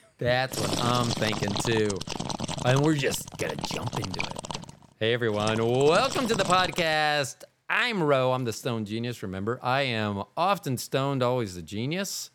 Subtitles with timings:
[0.18, 1.88] That's what I'm thinking too.
[2.64, 4.40] And we're just gonna jump into it.
[4.98, 7.42] Hey everyone, welcome to the podcast.
[7.68, 9.22] I'm Ro, I'm the Stone Genius.
[9.22, 12.30] Remember, I am often stoned, always a genius.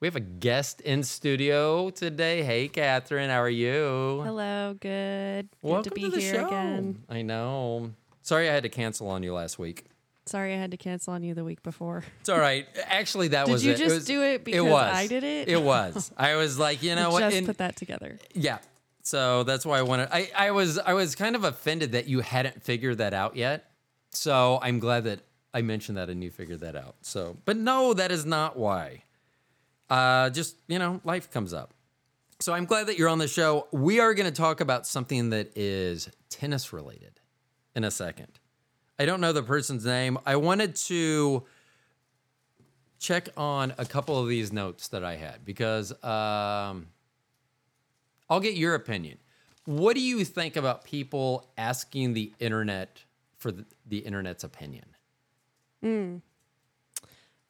[0.00, 2.42] We have a guest in studio today.
[2.42, 4.22] Hey Catherine, how are you?
[4.24, 5.48] Hello, good.
[5.50, 6.46] Good welcome to be the here show.
[6.46, 7.04] again.
[7.08, 7.92] I know.
[8.22, 9.86] Sorry I had to cancel on you last week.
[10.26, 12.02] Sorry I had to cancel on you the week before.
[12.20, 12.66] It's all right.
[12.86, 13.78] Actually, that Did was Did you it.
[13.78, 14.92] just was, do it because was.
[14.94, 15.48] I did it?
[15.48, 16.10] It was.
[16.18, 17.20] I was like, you know what?
[17.20, 18.18] Just And- put that together.
[18.34, 18.58] Yeah.
[19.02, 20.08] So that's why I wanted.
[20.10, 23.70] I, I was I was kind of offended that you hadn't figured that out yet.
[24.10, 25.20] So I'm glad that
[25.54, 26.96] I mentioned that and you figured that out.
[27.02, 29.04] So, but no, that is not why.
[29.88, 31.72] Uh, just you know, life comes up.
[32.40, 33.68] So I'm glad that you're on the show.
[33.72, 37.20] We are going to talk about something that is tennis related
[37.76, 38.40] in a second.
[38.98, 40.18] I don't know the person's name.
[40.24, 41.44] I wanted to
[42.98, 46.86] check on a couple of these notes that I had because um,
[48.30, 49.18] I'll get your opinion.
[49.66, 53.02] What do you think about people asking the internet
[53.36, 54.84] for the, the internet's opinion?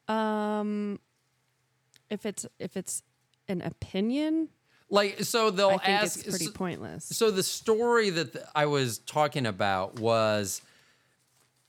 [0.08, 0.98] Um,
[2.10, 3.02] if it's if it's
[3.48, 4.48] an opinion,
[4.90, 6.18] Like, so they'll I think ask.
[6.20, 7.04] it's pretty so, pointless.
[7.06, 10.60] so the story that th- I was talking about was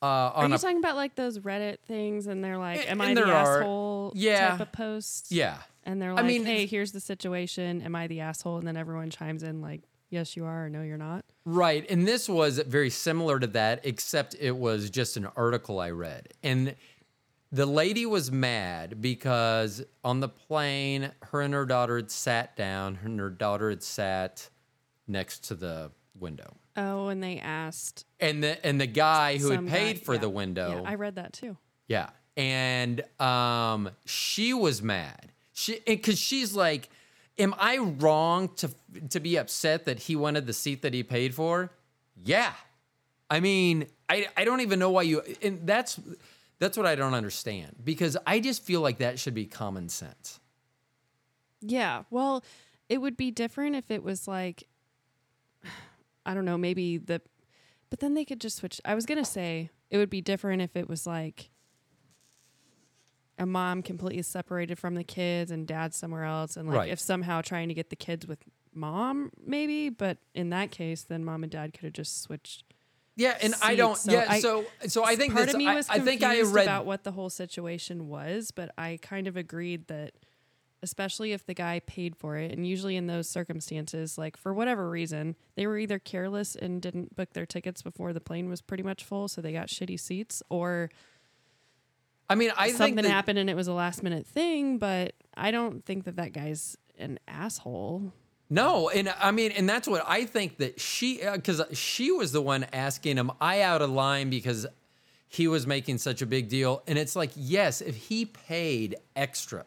[0.01, 3.13] uh, Are you a talking about like those Reddit things, and they're like, "Am I
[3.13, 4.49] the are- asshole?" yeah.
[4.51, 5.31] type of posts.
[5.31, 5.57] yeah.
[5.83, 7.81] and they're like, I mean, "Hey, here's the situation.
[7.81, 10.81] Am I the asshole?" And then everyone chimes in like, "Yes, you are," or "No,
[10.83, 11.85] you're not." Right.
[11.89, 16.27] And this was very similar to that, except it was just an article I read.
[16.43, 16.75] And
[17.51, 22.99] the lady was mad because on the plane, her and her daughter had sat down,
[23.03, 24.49] and her daughter had sat
[25.07, 26.57] next to the window.
[26.77, 30.21] Oh, and they asked And the and the guy who had paid guy- for yeah,
[30.21, 30.81] the window.
[30.83, 31.57] Yeah, I read that too.
[31.87, 32.09] Yeah.
[32.37, 35.31] And um she was mad.
[35.53, 36.89] She cuz she's like
[37.39, 38.69] am I wrong to
[39.09, 41.71] to be upset that he wanted the seat that he paid for?
[42.15, 42.53] Yeah.
[43.29, 45.99] I mean, I I don't even know why you and that's
[46.59, 50.39] that's what I don't understand because I just feel like that should be common sense.
[51.61, 52.03] Yeah.
[52.11, 52.43] Well,
[52.87, 54.67] it would be different if it was like
[56.27, 57.21] I don't know, maybe the
[57.89, 58.81] but then they could just switch.
[58.85, 61.49] I was going to say it would be different if it was like
[63.39, 66.89] a mom completely separated from the kids and dad somewhere else and like Right.
[66.91, 68.39] if somehow trying to get the kids with
[68.73, 72.63] mom maybe, but in that case then mom and dad could have just switched.
[73.15, 75.67] Yeah, and I don't So yeah, I- so so I think part that's of me
[75.67, 78.99] I, was I think I confused read about what the whole situation was, but I
[79.01, 80.13] kind of agreed that,
[80.83, 84.89] especially if the guy paid for it, and usually in those circumstances, like for whatever
[84.89, 88.83] reason, they were either careless and didn't book their tickets before the plane was pretty
[88.83, 90.89] much full, so they got shitty seats, or
[92.29, 94.77] I mean, I think something that, happened and it was a last minute thing.
[94.77, 98.13] But I don't think that that guy's an asshole.
[98.49, 102.31] No, and I mean, and that's what I think that she, uh, because she was
[102.31, 104.65] the one asking him, I out of line because
[105.27, 106.81] he was making such a big deal.
[106.87, 109.65] And it's like, yes, if he paid extra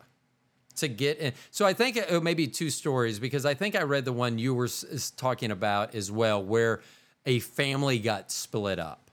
[0.81, 1.33] to get in.
[1.51, 4.13] So I think oh, it may be two stories because I think I read the
[4.13, 6.81] one you were s- s- talking about as well, where
[7.27, 9.11] a family got split up.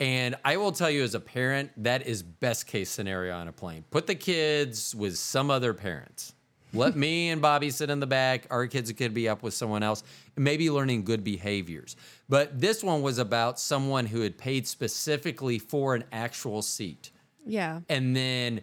[0.00, 3.52] And I will tell you as a parent, that is best case scenario on a
[3.52, 3.84] plane.
[3.90, 6.34] Put the kids with some other parents.
[6.72, 8.46] Let me and Bobby sit in the back.
[8.50, 10.02] Our kids could be up with someone else,
[10.36, 11.94] maybe learning good behaviors.
[12.28, 17.10] But this one was about someone who had paid specifically for an actual seat.
[17.46, 17.80] Yeah.
[17.88, 18.62] And then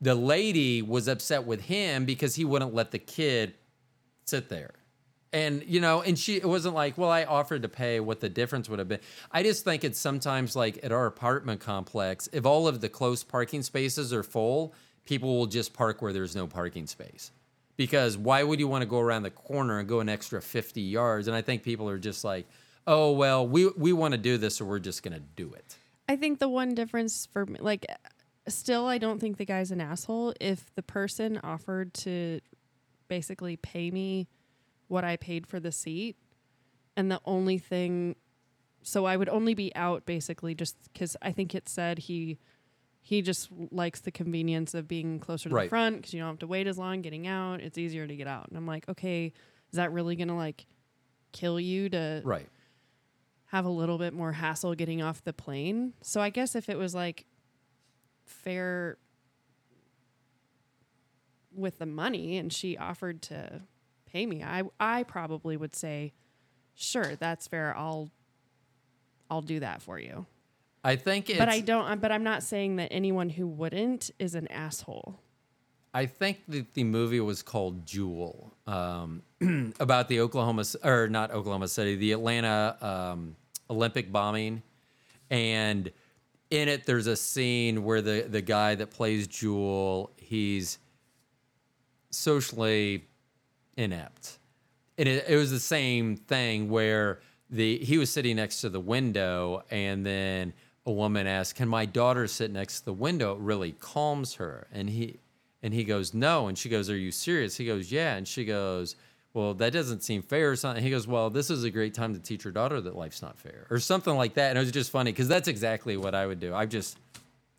[0.00, 3.54] the lady was upset with him because he wouldn't let the kid
[4.24, 4.74] sit there.
[5.32, 8.30] And you know, and she it wasn't like, well, I offered to pay what the
[8.30, 9.00] difference would have been.
[9.30, 13.24] I just think it's sometimes like at our apartment complex, if all of the close
[13.24, 17.30] parking spaces are full, people will just park where there's no parking space.
[17.76, 20.80] Because why would you want to go around the corner and go an extra 50
[20.80, 21.28] yards?
[21.28, 22.48] And I think people are just like,
[22.86, 25.76] oh well, we we want to do this, so we're just gonna do it.
[26.08, 27.84] I think the one difference for me, like,
[28.52, 30.34] still, I don't think the guy's an asshole.
[30.40, 32.40] If the person offered to
[33.08, 34.28] basically pay me
[34.88, 36.16] what I paid for the seat,
[36.96, 38.16] and the only thing,
[38.82, 42.38] so I would only be out basically just because I think it said he
[43.00, 45.62] he just likes the convenience of being closer to Right.
[45.64, 47.60] the front because you don't have to wait as long getting out.
[47.62, 48.48] It's easier to get out.
[48.48, 49.32] And I'm like, okay,
[49.72, 50.66] is that really gonna like
[51.32, 52.48] kill you to Right.
[53.46, 55.94] have a little bit more hassle getting off the plane.
[56.02, 57.24] So I guess if it was like
[58.28, 58.98] fair
[61.54, 63.62] with the money and she offered to
[64.06, 66.12] pay me, I I probably would say,
[66.74, 67.76] "Sure, that's fair.
[67.76, 68.10] I'll
[69.30, 70.26] I'll do that for you."
[70.84, 74.34] I think it's but I don't but I'm not saying that anyone who wouldn't is
[74.34, 75.20] an asshole.
[75.94, 79.22] I think that the movie was called Jewell, um,
[79.80, 83.36] about the Oklahoma or not Oklahoma City, the Atlanta um,
[83.70, 84.62] Olympic bombing,
[85.30, 85.90] and
[86.50, 90.78] in it there's a scene where the the guy that plays Jewell, he's
[92.10, 93.06] socially
[93.76, 94.38] inept,
[94.96, 98.80] and it, it was the same thing where the he was sitting next to the
[98.80, 100.52] window, and then
[100.86, 104.68] a woman asked, "Can my daughter sit next to the window?" It really calms her,
[104.72, 105.20] and he
[105.62, 108.44] and he goes, "No," and she goes, "Are you serious?" He goes, "Yeah," and she
[108.44, 108.96] goes.
[109.38, 110.82] Well, that doesn't seem fair or something.
[110.82, 113.38] He goes, Well, this is a great time to teach your daughter that life's not
[113.38, 114.48] fair or something like that.
[114.48, 116.52] And it was just funny because that's exactly what I would do.
[116.52, 116.98] I just,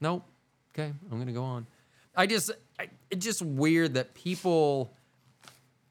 [0.02, 0.26] nope,
[0.74, 1.66] okay, I'm going to go on.
[2.14, 4.92] I just, I, it's just weird that people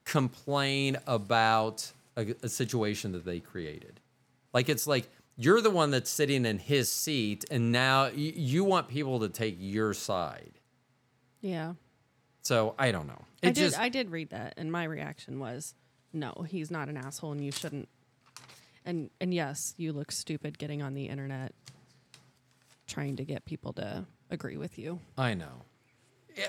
[0.05, 3.99] complain about a, a situation that they created.
[4.53, 5.09] Like it's like
[5.39, 9.31] you're the one that's sitting in his seat, and now you, you want people to
[9.31, 10.53] take your side.
[11.41, 11.73] Yeah.
[12.43, 13.25] So I don't know.
[13.43, 13.61] It I did.
[13.61, 15.75] just I did read that, and my reaction was,
[16.13, 17.89] "No, he's not an asshole, and you shouldn't."
[18.85, 21.53] And and yes, you look stupid getting on the internet,
[22.87, 25.01] trying to get people to agree with you.
[25.17, 25.63] I know.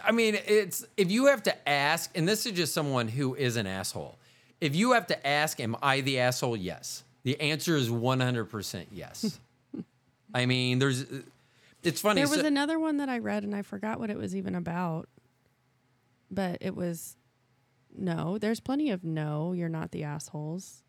[0.04, 3.56] I mean, it's if you have to ask, and this is just someone who is
[3.56, 4.18] an asshole.
[4.62, 6.58] If you have to ask, am I the asshole?
[6.58, 7.04] Yes.
[7.24, 9.40] The answer is 100% yes.
[10.34, 11.06] I mean, there's,
[11.84, 12.22] it's funny.
[12.22, 14.56] There was so- another one that I read, and I forgot what it was even
[14.56, 15.08] about.
[16.32, 17.18] But it was,
[17.96, 18.38] no.
[18.38, 19.54] There's plenty of no.
[19.54, 20.84] You're not the assholes.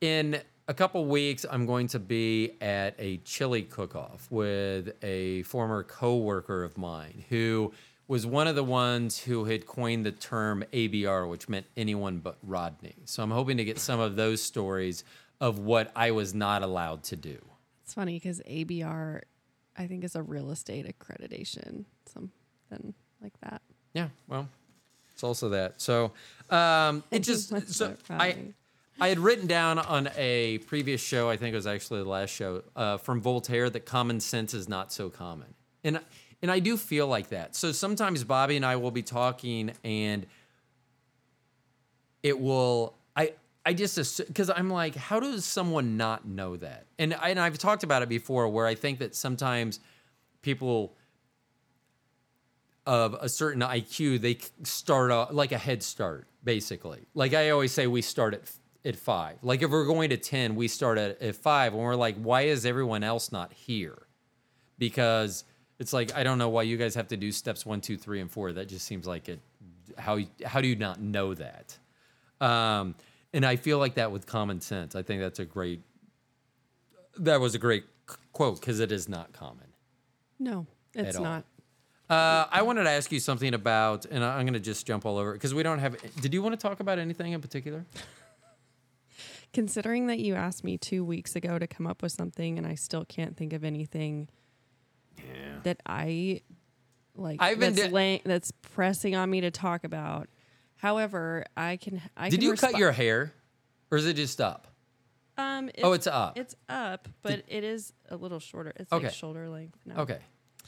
[0.00, 5.82] in a couple weeks, I'm going to be at a chili cook-off with a former
[5.82, 7.72] coworker of mine who
[8.08, 12.38] was one of the ones who had coined the term ABR, which meant anyone but
[12.42, 12.94] Rodney.
[13.04, 15.04] So I'm hoping to get some of those stories
[15.40, 17.38] of what I was not allowed to do.
[17.82, 19.22] It's funny because ABR,
[19.76, 23.62] I think, is a real estate accreditation, something like that.
[23.96, 24.46] Yeah, well,
[25.14, 25.80] it's also that.
[25.80, 26.12] So
[26.50, 28.36] um, it just so I.
[28.98, 32.30] I had written down on a previous show, I think it was actually the last
[32.30, 35.48] show, uh, from Voltaire that common sense is not so common,
[35.84, 36.00] and
[36.40, 37.54] and I do feel like that.
[37.54, 40.26] So sometimes Bobby and I will be talking, and
[42.22, 43.32] it will I.
[43.66, 46.86] I just because I'm like, how does someone not know that?
[46.98, 49.80] And, I, and I've talked about it before, where I think that sometimes
[50.40, 50.94] people
[52.86, 57.06] of a certain IQ, they start off like a head start, basically.
[57.14, 58.50] Like I always say, we start at
[58.84, 59.38] at five.
[59.42, 62.42] Like if we're going to ten, we start at, at five, and we're like, why
[62.42, 64.06] is everyone else not here?
[64.78, 65.44] Because
[65.78, 68.20] it's like I don't know why you guys have to do steps one, two, three,
[68.20, 68.52] and four.
[68.52, 69.40] That just seems like it.
[69.98, 71.76] How how do you not know that?
[72.40, 72.94] Um,
[73.32, 74.94] and I feel like that with common sense.
[74.94, 75.82] I think that's a great.
[77.18, 77.84] That was a great
[78.32, 79.66] quote because it is not common.
[80.38, 81.44] No, it's not.
[82.08, 85.18] Uh, I wanted to ask you something about, and I'm going to just jump all
[85.18, 85.96] over because we don't have.
[86.20, 87.84] Did you want to talk about anything in particular?
[89.52, 92.74] Considering that you asked me two weeks ago to come up with something, and I
[92.74, 94.28] still can't think of anything
[95.18, 95.60] Yeah.
[95.62, 96.42] that I
[97.14, 100.28] like I've been that's, di- that's pressing on me to talk about.
[100.76, 102.02] However, I can.
[102.16, 103.32] I Did can you cut your hair,
[103.90, 104.66] or is it just up?
[105.38, 106.38] Um, oh, it's up.
[106.38, 108.72] It's up, but it is a little shorter.
[108.76, 110.02] It's like shoulder length now.
[110.02, 110.18] okay.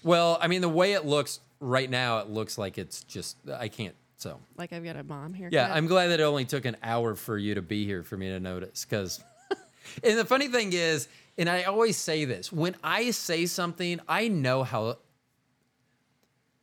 [0.03, 3.37] Well, I mean, the way it looks right now, it looks like it's just.
[3.53, 3.95] I can't.
[4.17, 5.49] So Like I've got a mom here.
[5.53, 8.17] yeah, I'm glad that it only took an hour for you to be here for
[8.17, 8.85] me to notice.
[8.85, 9.23] Because,
[10.03, 14.27] and the funny thing is, and I always say this when I say something, I
[14.27, 14.99] know how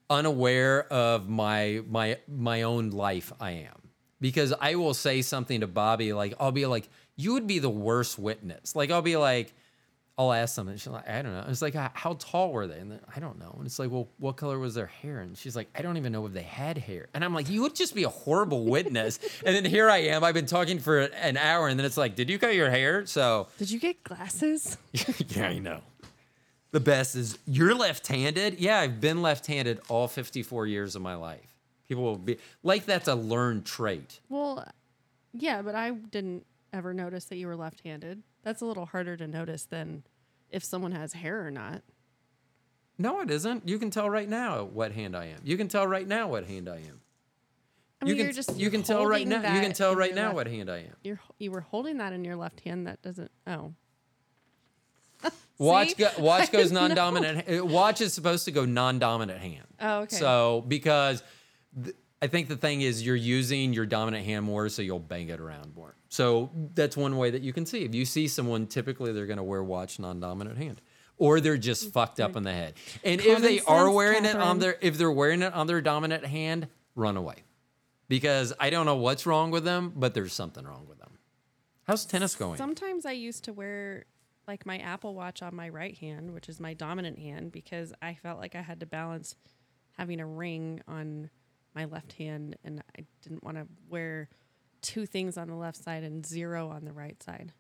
[0.10, 3.90] unaware of my my my own life I am
[4.22, 7.72] because I will say something to Bobby like I'll be like you would be the
[7.72, 9.54] worst witness like I'll be like
[10.18, 12.90] I'll ask something she's like I don't know it's like "How- tall were they and
[12.92, 15.56] then, I don't know and it's like well what color was their hair and she's
[15.56, 17.94] like I don't even know if they had hair and I'm like you would just
[17.94, 21.68] be a horrible witness and then here I am I've been talking for an hour
[21.68, 24.78] and then it's like did you cut your hair so Did you get glasses?
[25.28, 25.82] yeah, I know.
[26.72, 28.60] The best is you're left-handed.
[28.60, 31.56] Yeah, I've been left-handed all 54 years of my life.
[31.88, 34.20] People will be like that's a learned trait.
[34.30, 34.66] well,
[35.34, 38.24] yeah, but I didn't ever notice that you were left-handed.
[38.46, 40.04] That's a little harder to notice than
[40.50, 41.82] if someone has hair or not.
[42.98, 43.68] No, it isn't.
[43.68, 45.40] You can tell right now what hand I am.
[45.44, 47.02] You can tell right now what hand I am.
[48.02, 49.54] I mean, you can you're just you can tell right now.
[49.56, 50.94] You can tell right now left- what hand I am.
[51.04, 52.88] You're you were holding that in your left hand.
[52.88, 53.32] That doesn't.
[53.48, 53.74] Oh,
[55.58, 57.50] Watch go, watch goes non-dominant.
[57.50, 59.66] uh, Watch is supposed to go non-dominant hand.
[59.82, 60.16] Oh, okay.
[60.18, 61.24] So because
[61.84, 65.30] th- I think the thing is you're using your dominant hand more, so you'll bang
[65.30, 65.96] it around more.
[66.16, 67.84] So that's one way that you can see.
[67.84, 70.82] If you see someone, typically they're going to wear watch non-dominant hand.
[71.18, 72.74] or they're just mm, fucked up in the head.
[73.04, 75.68] And if Common they are sense, wearing it on their if they're wearing it on
[75.68, 77.44] their dominant hand, run away.
[78.08, 81.18] Because I don't know what's wrong with them, but there's something wrong with them.
[81.88, 82.58] How's tennis going?
[82.58, 84.06] Sometimes I used to wear
[84.48, 88.14] like my Apple Watch on my right hand, which is my dominant hand, because I
[88.14, 89.36] felt like I had to balance
[89.98, 91.30] having a ring on
[91.74, 94.30] my left hand, and I didn't want to wear
[94.86, 97.52] two things on the left side and zero on the right side.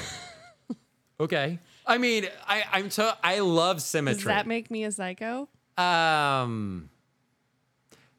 [1.19, 1.59] okay.
[1.85, 4.17] I mean, I I'm so I love symmetry.
[4.17, 5.47] Does that make me a psycho?
[5.77, 6.89] Um,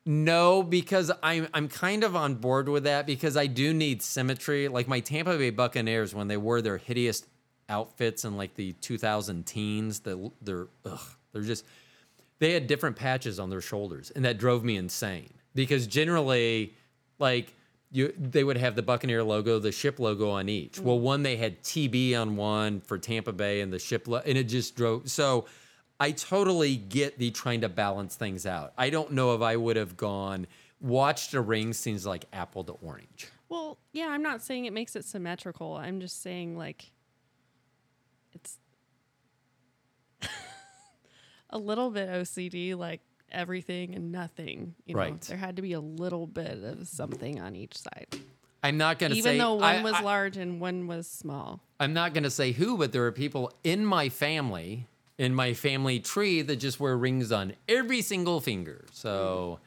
[0.06, 4.68] no, because I'm I'm kind of on board with that because I do need symmetry.
[4.68, 7.26] Like my Tampa Bay Buccaneers when they wore their hideous
[7.68, 11.00] outfits in like the 2000 teens, that they're ugh,
[11.32, 11.66] they're just
[12.38, 16.74] they had different patches on their shoulders, and that drove me insane because generally,
[17.18, 17.54] like.
[17.90, 20.74] You, they would have the Buccaneer logo, the ship logo on each.
[20.74, 20.82] Mm.
[20.82, 24.36] Well, one they had TB on one for Tampa Bay, and the ship, lo- and
[24.36, 25.10] it just drove.
[25.10, 25.46] So,
[25.98, 28.74] I totally get the trying to balance things out.
[28.76, 30.46] I don't know if I would have gone
[30.80, 33.28] watched a ring seems like apple to orange.
[33.48, 35.76] Well, yeah, I'm not saying it makes it symmetrical.
[35.76, 36.92] I'm just saying like
[38.32, 38.58] it's
[41.50, 44.74] a little bit OCD, like everything and nothing.
[44.86, 45.20] You know, Right.
[45.22, 48.06] there had to be a little bit of something on each side,
[48.62, 51.06] I'm not going to say even though one I, was I, large and one was
[51.06, 51.60] small.
[51.78, 55.54] I'm not going to say who, but there are people in my family, in my
[55.54, 58.84] family tree, that just wear rings on every single finger.
[58.92, 59.60] So,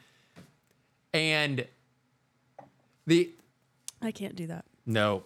[1.13, 1.65] and
[3.07, 3.31] the
[4.01, 4.65] I can't do that.
[4.85, 5.23] no,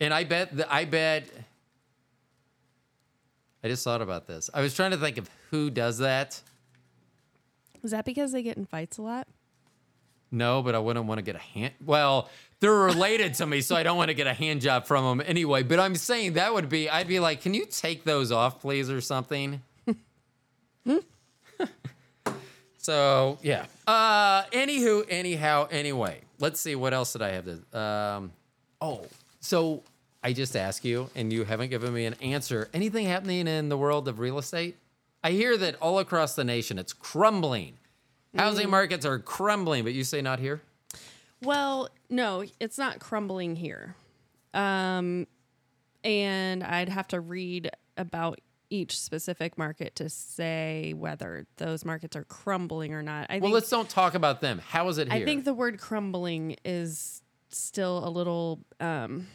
[0.00, 1.24] and I bet that I bet.
[3.64, 4.50] I just thought about this.
[4.52, 6.40] I was trying to think of who does that.
[7.82, 9.26] Is that because they get in fights a lot?
[10.30, 11.74] No, but I wouldn't want to get a hand.
[11.84, 15.18] Well, they're related to me, so I don't want to get a hand job from
[15.18, 15.62] them anyway.
[15.62, 18.88] But I'm saying that would be, I'd be like, can you take those off, please,
[18.88, 19.60] or something?
[22.78, 23.66] so yeah.
[23.86, 27.78] Uh, anywho, anyhow, anyway, let's see what else did I have to.
[27.78, 28.32] Um,
[28.80, 29.04] oh,
[29.40, 29.82] so
[30.22, 32.70] I just asked you, and you haven't given me an answer.
[32.72, 34.76] Anything happening in the world of real estate?
[35.24, 37.78] I hear that all across the nation it's crumbling.
[38.36, 40.62] Housing markets are crumbling, but you say not here?
[41.42, 43.94] Well, no, it's not crumbling here.
[44.54, 45.26] Um,
[46.02, 52.24] and I'd have to read about each specific market to say whether those markets are
[52.24, 53.26] crumbling or not.
[53.28, 54.62] I Well, think, let's don't talk about them.
[54.66, 55.22] How is it here?
[55.22, 59.26] I think the word crumbling is still a little um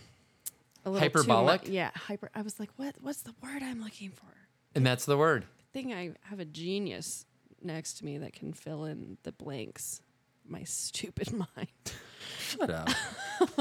[0.86, 1.62] a little too Hyperbolic?
[1.68, 2.32] yeah, hyper.
[2.34, 2.96] I was like, what?
[3.00, 4.26] What's the word I'm looking for?
[4.74, 5.46] and that's the word.
[5.68, 7.26] I think I have a genius
[7.62, 10.02] next to me that can fill in the blanks.
[10.48, 11.68] My stupid mind.
[12.40, 12.90] Shut up.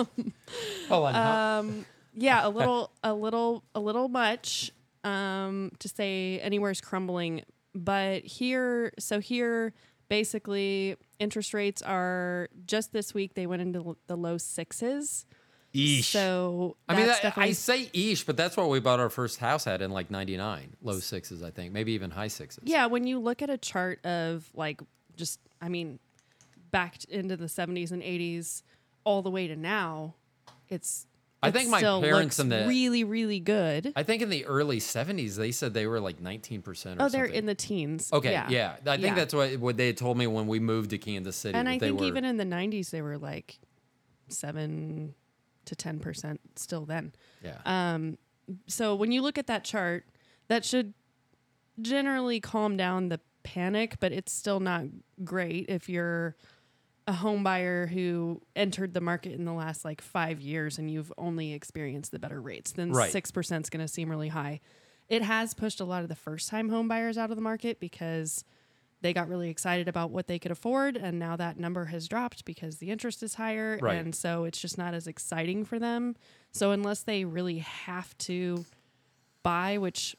[0.89, 1.15] Hold on.
[1.69, 4.71] um yeah a little a little a little much
[5.05, 7.43] um to say anywhere's crumbling
[7.75, 9.75] but here so here
[10.09, 15.27] basically interest rates are just this week they went into l- the low sixes
[15.77, 16.05] Eesh.
[16.05, 19.67] so I mean, that, I say eesh, but that's what we bought our first house
[19.67, 20.77] at in like 99.
[20.83, 21.73] Low sixes, I think.
[21.73, 22.65] Maybe even high sixes.
[22.65, 24.81] yeah when you look at a chart of like
[25.17, 25.99] just i mean
[26.71, 28.63] back into the 70s and 80s
[29.05, 30.15] all the way to now
[30.69, 31.07] it's
[31.43, 34.79] I it think my parents in the- really really good I think in the early
[34.79, 37.09] 70s, they said they were like 19% or oh something.
[37.13, 38.77] they're in the teens Okay, yeah.
[38.85, 39.15] I think Yeah.
[39.15, 41.57] that's what, what they had told me when we moved to Kansas City.
[41.57, 43.59] and I think were, even in the '90s they were like
[44.29, 45.15] seven
[45.67, 47.13] to ten percent still then.
[47.43, 47.59] yeah.
[47.65, 48.19] Um,
[48.67, 50.07] so when you look at that chart,
[50.49, 50.95] that should
[51.81, 54.85] generally calm down the panic, but it's still not
[55.25, 56.37] great if you're
[57.09, 61.13] a home buyer who entered the market in the last like five years and you've
[61.19, 62.73] only experienced the better rates.
[62.73, 63.13] Then Right.
[63.13, 64.61] six percent is going to seem really high.
[65.09, 67.79] It has pushed a lot of the first time home buyers out of the market
[67.79, 68.45] because
[69.03, 72.45] they got really excited about what they could afford and now that number has dropped
[72.45, 73.99] because the interest is higher Right.
[73.99, 76.17] and so it's just not as exciting for them
[76.53, 78.65] so unless they really have to
[79.43, 80.17] buy which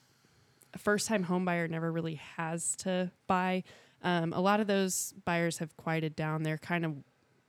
[0.73, 3.63] a first time home buyer never really has to buy
[4.03, 6.93] um, a lot of those buyers have quieted down they're kind of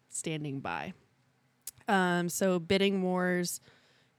[0.09, 0.93] standing by
[1.89, 3.61] um, so bidding wars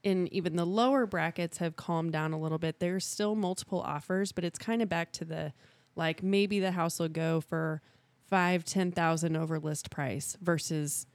[0.02, 2.80] in even the lower brackets have calmed down a little bit.
[2.80, 5.52] There's still multiple offers, but it's kind of back to the
[5.96, 7.82] like maybe the house will go for
[8.28, 11.06] five, ten thousand over list price versus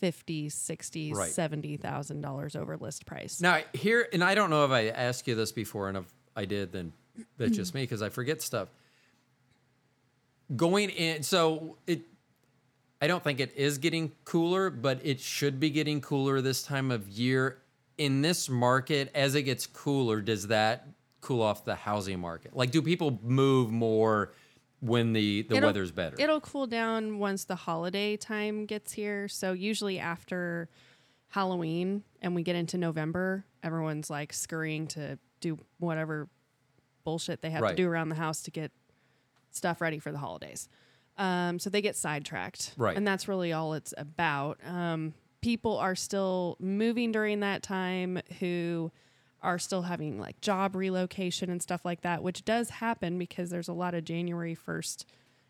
[0.00, 1.30] fifty, sixty, Right.
[1.30, 3.40] seventy thousand dollars over list price.
[3.40, 6.44] Now here, and I don't know if I asked you this before, and if I
[6.44, 6.92] did, then
[7.36, 8.68] that's just me because I forget stuff.
[10.56, 12.02] Going in, so it,
[13.00, 16.90] I don't think it is getting cooler, but it should be getting cooler this time
[16.90, 17.58] of year.
[17.98, 20.88] In this market, as it gets cooler, does that
[21.22, 22.54] cool off the housing market?
[22.54, 24.32] Like, do people move more
[24.80, 26.16] when the the It'll- weather's better?
[26.18, 29.26] It'll cool down once the holiday time gets here.
[29.28, 30.68] So usually after
[31.28, 36.28] Halloween and we get into November, everyone's like scurrying to do whatever
[37.04, 37.70] bullshit they have Right.
[37.70, 38.70] to do around the house to get
[39.50, 40.68] stuff ready for the holidays.
[41.18, 42.96] Um, so they get sidetracked, Right.
[42.96, 44.58] And that's really all it's about.
[44.64, 48.90] Um, people are still moving during that time who
[49.42, 53.68] are still having like job relocation and stuff like that, which does happen because there's
[53.68, 55.04] a lot of January 1st,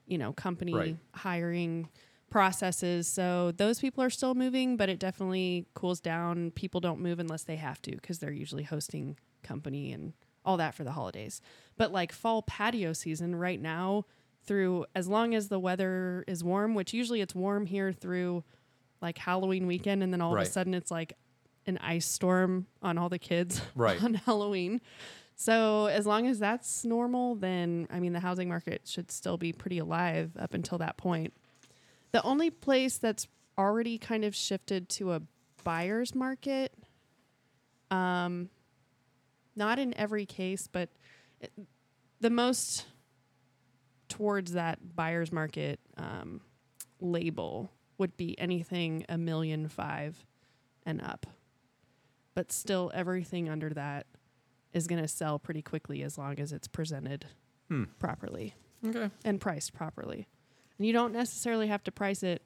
[0.06, 0.96] you know, company Right.
[1.14, 1.88] hiring
[2.30, 3.06] processes.
[3.06, 6.50] So those people are still moving, but it definitely cools down.
[6.52, 10.74] People don't move unless they have to because they're usually hosting company and all that
[10.74, 11.40] for the holidays.
[11.76, 14.06] But like fall patio season right now,
[14.44, 18.42] through as long as the weather is warm, which usually it's warm here through
[19.00, 20.42] like Halloween weekend, and then all Right.
[20.42, 21.12] of a sudden it's like
[21.66, 24.02] an ice storm on all the kids Right.
[24.02, 24.80] on Halloween.
[25.34, 29.52] So as long as that's normal, then I mean the housing market should still be
[29.52, 31.32] pretty alive up until that point.
[32.12, 33.26] The only place that's
[33.58, 35.22] already kind of shifted to a
[35.64, 36.72] buyer's market,
[37.90, 38.50] um,
[39.56, 40.90] not in every case, but
[41.40, 41.52] it,
[42.20, 42.86] the most
[44.08, 46.40] towards that buyer's market um,
[47.00, 50.24] label would be anything a million five
[50.84, 51.26] and up.
[52.34, 54.06] But still, everything under that
[54.72, 57.26] is going to sell pretty quickly as long as it's presented
[57.68, 57.84] Hmm.
[57.98, 58.54] properly
[58.86, 59.10] okay.
[59.24, 60.26] and priced properly.
[60.78, 62.42] And you don't necessarily have to price it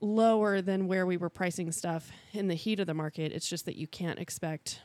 [0.00, 3.32] lower than where we were pricing stuff in the heat of the market.
[3.32, 4.80] It's just that you can't expect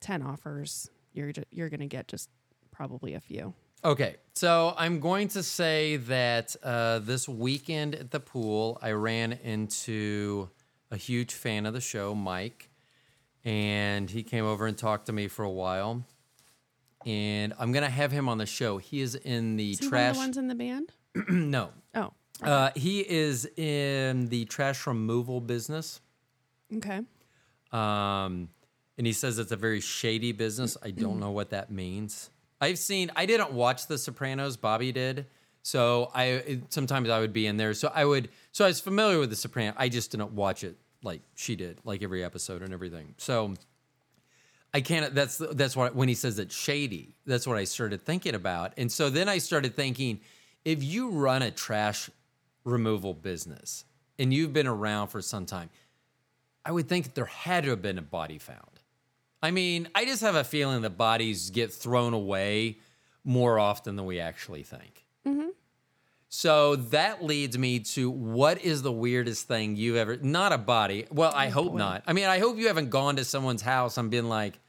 [0.00, 0.90] 10 offers.
[1.12, 2.28] You're ju- you're going to get just
[2.70, 3.54] probably a few.
[3.84, 9.32] Okay, so I'm going to say that uh, this weekend at the pool, I ran
[9.32, 10.50] into
[10.90, 12.70] a huge fan of the show, Mike,
[13.44, 16.04] and he came over and talked to me for a while.
[17.06, 18.78] And I'm gonna have him on the show.
[18.78, 20.10] He is in the Is he one trash.
[20.10, 20.92] of the ones in the band?
[21.30, 26.00] no, Oh, uh, he is in the trash removal business.
[26.76, 27.00] okay.
[27.72, 28.48] Um,
[28.96, 30.76] and he says it's a very shady business.
[30.82, 32.30] I don't know what that means.
[32.60, 33.10] I've seen.
[33.14, 34.56] I didn't watch The Sopranos.
[34.56, 35.26] Bobby did.
[35.62, 37.74] So I sometimes I would be in there.
[37.74, 38.28] So I would.
[38.52, 39.74] So I was familiar with The Sopranos.
[39.76, 43.14] I just didn't watch it like she did, like every episode and everything.
[43.18, 43.54] So
[44.72, 45.14] I can't.
[45.14, 47.14] That's that's what when he says it's shady.
[47.26, 48.72] That's what I started thinking about.
[48.76, 50.20] And so then I started thinking,
[50.64, 52.10] if you run a trash
[52.64, 53.84] removal business
[54.18, 55.70] and you've been around for some time,
[56.64, 58.80] I would think there had to have been a body found.
[59.42, 62.78] I mean, I just have a feeling that bodies get thrown away
[63.24, 65.04] more often than we actually think.
[66.30, 71.06] So that leads me to what is the weirdest thing you've ever, not a body.
[71.10, 71.78] Well, I hope boy.
[71.78, 72.02] not.
[72.06, 74.60] I mean, I hope you haven't gone to someone's house and been like,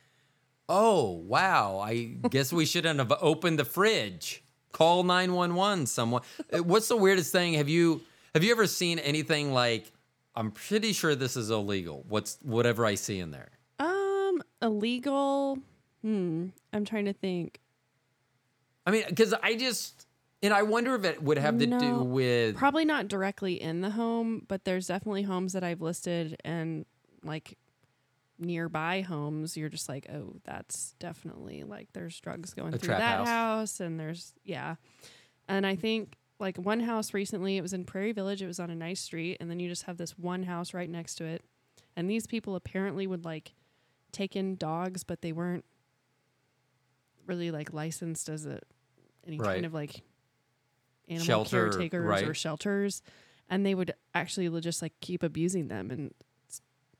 [0.70, 4.44] oh, wow, I guess we shouldn't have opened the fridge.
[4.72, 6.22] Call 911 someone.
[6.54, 7.56] Uh, What's the weirdest thing?
[7.56, 8.02] Have you,
[8.34, 9.92] have you ever seen anything like,
[10.36, 12.06] I'm pretty sure this is illegal.
[12.08, 13.50] What's whatever I see in there.
[13.80, 15.58] Um, illegal.
[16.04, 16.48] Hmm.
[16.72, 17.60] I'm trying to think.
[18.86, 20.06] I mean, because I just,
[20.42, 23.90] and I wonder if it would have to do with Probably not directly in the
[23.92, 26.86] home, but there's definitely homes that I've listed and
[27.24, 27.58] like
[28.40, 29.58] nearby homes.
[29.58, 33.28] You're just like, oh, that's definitely like there's drugs going A through that house.
[33.28, 33.80] house.
[33.82, 34.76] and there's yeah,
[35.48, 38.42] and I think like one house recently, it was in Prairie Village.
[38.42, 40.90] It was on a nice street, and then you just have this one house right
[40.90, 41.44] next to it,
[41.98, 43.54] and these people apparently would like
[44.14, 45.66] take in dogs, but they weren't
[47.28, 48.60] really like licensed as a
[49.28, 49.56] any Right.
[49.56, 50.02] kind of like
[51.10, 53.02] animal Shelter, caretakers or shelters,
[53.50, 56.14] and they would actually just like keep abusing them and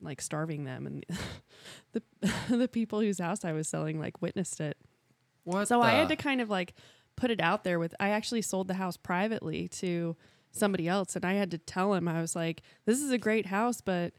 [0.00, 1.06] like starving them, and
[1.92, 2.02] the
[2.56, 4.76] the people whose house I was selling like witnessed it.
[5.44, 5.68] what?
[5.68, 6.74] So I had to kind of like
[7.16, 10.16] put it out there with I actually sold the house privately to
[10.52, 13.46] somebody else and I had to tell him I was like this is a great
[13.46, 14.12] house but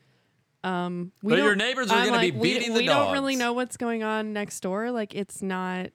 [0.64, 3.12] um we But your neighbors are I'm gonna be like, we- beating we, the don't
[3.12, 5.88] really know what's going on next door like it's not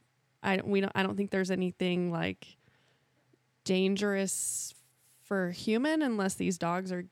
[0.42, 2.56] I we don't I don't think there's anything like
[3.66, 4.72] dangerous
[5.24, 7.04] for human unless these dogs are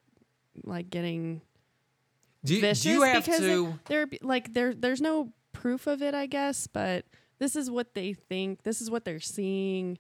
[0.63, 1.43] like getting
[2.45, 3.79] do, you- vicious do you have because to?
[3.87, 7.05] they're like there there's no proof of it I guess but
[7.39, 9.99] this is what they think this is what they're seeing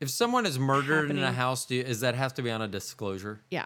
[0.00, 2.62] If someone is murdered in a house, do you, does that have to be on
[2.62, 3.42] a disclosure?
[3.50, 3.64] yeah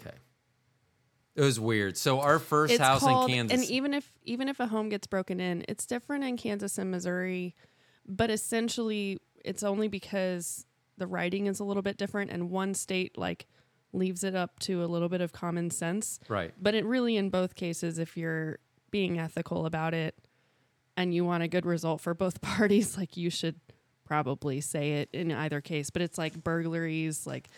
[0.00, 0.16] Okay.
[1.36, 1.96] It was weird.
[1.96, 3.60] So our first it's house called in Kansas.
[3.60, 6.90] and even if even if a home gets broken in it's different in Kansas and
[6.90, 7.54] Missouri
[8.06, 13.16] but essentially it's only because the writing is a little bit different and one state
[13.16, 13.46] like
[13.92, 16.52] leaves it up to a little bit of common sense right.
[16.60, 18.58] but it really in both cases if you're
[18.90, 20.14] being ethical about it
[20.96, 23.60] and you want a good result for both parties, like you should
[24.04, 25.90] probably say it in either case.
[25.90, 27.48] But it's like burglaries, like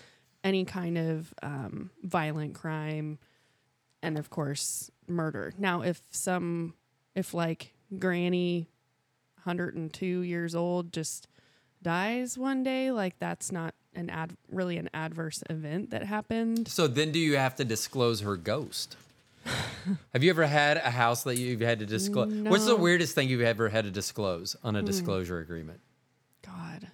[0.44, 3.18] any kind of um, violent crime,
[4.02, 5.52] and of course murder.
[5.58, 6.74] Now, if some,
[7.14, 8.68] if like Granny,
[9.44, 11.26] 102 years old, just
[11.82, 16.68] dies one day, like that's not an ad really an adverse event that happened.
[16.68, 18.96] So then, do you have to disclose her ghost?
[20.12, 22.32] have you ever had a house that you've had to disclose?
[22.32, 24.86] What's the weirdest thing you've ever had to disclose on a hmm.
[24.86, 25.80] disclosure agreement?
[26.42, 26.88] God.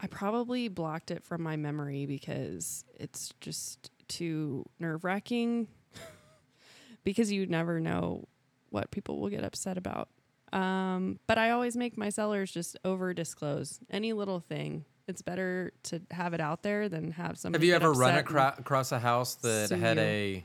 [0.00, 5.68] I probably blocked it from my memory because it's just too nerve wracking.
[7.04, 8.24] because you never know
[8.70, 10.08] what people will get upset about.
[10.52, 14.84] Um, but I always make my sellers just over disclose any little thing.
[15.06, 17.66] It's better to have it out there than have somebody.
[17.66, 20.02] Have you ever run acro- across a house that had you.
[20.02, 20.44] a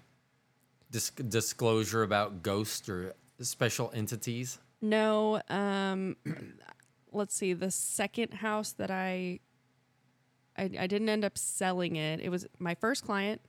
[0.92, 4.60] dis- disclosure about ghosts or special entities?
[4.82, 5.42] No.
[5.50, 6.16] Um,
[7.12, 7.54] let's see.
[7.54, 9.40] The second house that I,
[10.58, 12.22] I, I didn't end up selling it.
[12.22, 13.42] It was my first client,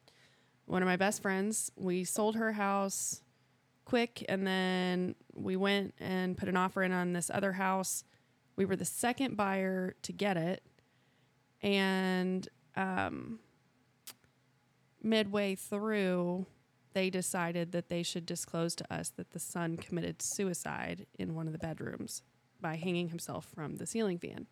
[0.66, 1.70] one of my best friends.
[1.76, 3.20] We sold her house
[3.84, 8.04] quick, and then we went and put an offer in on this other house.
[8.56, 10.62] We were the second buyer to get it,
[11.62, 13.40] and um,
[15.02, 16.46] midway through,
[16.94, 21.46] they decided that they should disclose to us that the son committed suicide in one
[21.46, 22.22] of the bedrooms
[22.60, 24.46] by hanging himself from the ceiling fan.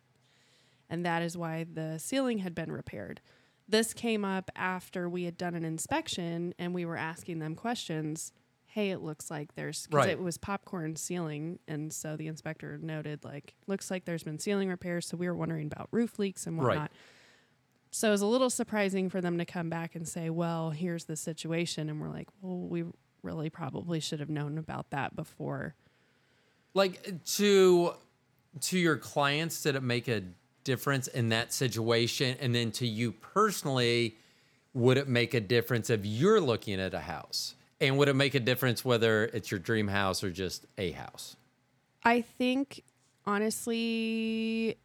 [0.89, 3.21] And that is why the ceiling had been repaired.
[3.67, 8.33] This came up after we had done an inspection and we were asking them questions.
[8.73, 10.09] Hey, it looks like there's because Right.
[10.09, 14.67] it was popcorn ceiling, and so the inspector noted like looks like there's been ceiling
[14.67, 15.05] repairs.
[15.05, 16.79] So we were wondering about roof leaks and whatnot.
[16.79, 16.91] Right.
[17.91, 21.05] So it was a little surprising for them to come back and say, well, here's
[21.05, 21.87] the situation.
[21.87, 22.85] And we're like, well, we
[23.21, 25.75] really probably should have known about that before.
[26.73, 27.93] Like uh, to
[28.61, 30.23] to your clients, did it make a
[30.63, 32.37] difference in that situation?
[32.39, 34.17] And then to you personally,
[34.73, 37.53] would it make a difference if you're looking at a house?
[37.81, 41.35] And would it make a difference whether it's your dream house or just a house?
[42.03, 42.83] I think,
[43.25, 44.77] honestly,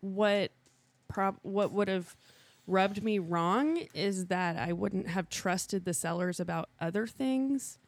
[0.00, 0.52] what
[1.08, 2.16] prob- what would have
[2.66, 7.78] rubbed me wrong is that I wouldn't have trusted the sellers about other things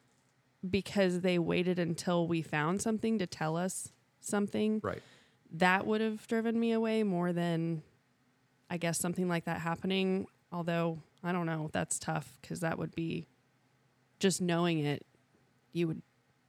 [0.68, 4.80] because they waited until we found something to tell us something.
[4.82, 5.02] Right.
[5.54, 7.82] that would have driven me away more than
[8.70, 10.26] I guess something like that happening.
[10.50, 13.26] Although I don't know, that's tough because that would be
[14.22, 15.04] just knowing it.
[15.72, 16.02] You would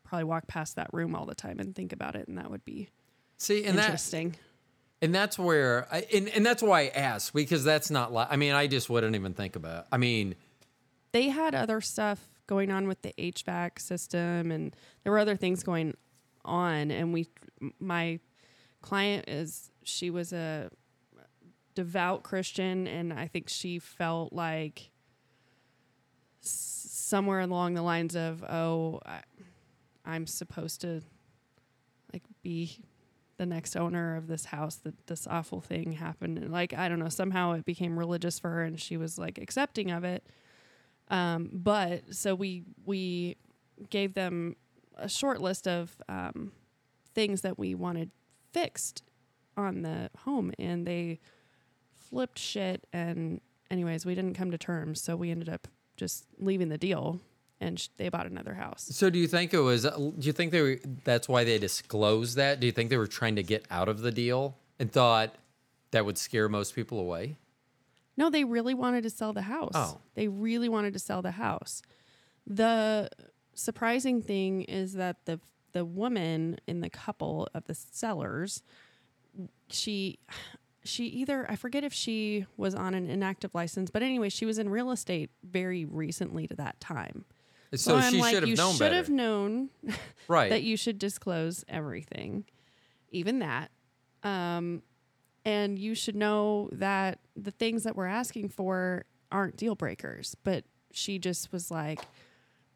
[0.04, 2.64] probably walk past that room all the time and think about it, and that would
[2.64, 2.90] be
[3.38, 4.36] See, and that interesting.
[5.02, 8.38] And that's where, I, and, and that's why I asked because that's not like, I
[8.38, 9.86] mean, I just wouldn't even think about it.
[9.92, 10.36] I mean,
[11.12, 15.64] they had other stuff going on with the HVAC system, and there were other things
[15.64, 15.98] going
[16.46, 16.92] on.
[16.92, 17.28] And we,
[17.80, 18.20] my
[18.82, 20.70] client is she was a
[21.76, 24.92] devout Christian, and I think she felt like
[27.04, 29.22] somewhere along the lines of, "Oh, I,
[30.06, 31.02] I'm supposed to
[32.12, 32.80] like be."
[33.38, 37.00] the next owner of this house that this awful thing happened and like i don't
[37.00, 40.24] know somehow it became religious for her and she was like accepting of it
[41.10, 43.38] um, but so we we
[43.90, 44.56] gave them
[44.98, 46.52] a short list of um,
[47.14, 48.12] things that we wanted
[48.52, 49.04] fixed
[49.58, 51.20] on the home, and they
[51.94, 52.88] flipped shit.
[52.94, 57.20] And anyways, we didn't come to terms, so we ended up just leaving the deal,
[57.60, 58.88] and sh- they bought another house.
[58.92, 61.58] so do you think it was, uh, do you think they were, that's why they
[61.58, 62.60] disclosed that?
[62.60, 65.36] Do you think they were trying to get out of the deal and thought
[65.92, 67.38] that would scare most people away?
[68.18, 69.72] No, they really wanted to sell the house.
[69.74, 70.00] Oh.
[70.16, 71.82] They really wanted to sell the house.
[72.46, 73.10] The
[73.54, 75.40] surprising thing is that the
[75.72, 78.62] the woman in the couple of the sellers,
[79.70, 80.20] she
[80.86, 84.58] she either I forget if she was on an inactive license, but anyway, she was
[84.60, 87.26] in real estate very recently to that time.
[87.76, 89.70] So I'm she like, should have you known should have known
[90.28, 90.50] right.
[90.50, 92.46] that you should disclose everything,
[93.12, 93.72] even that.
[94.22, 94.84] Um,
[95.46, 100.36] and you should know that the things that we're asking for aren't deal breakers.
[100.44, 102.00] But she just was like,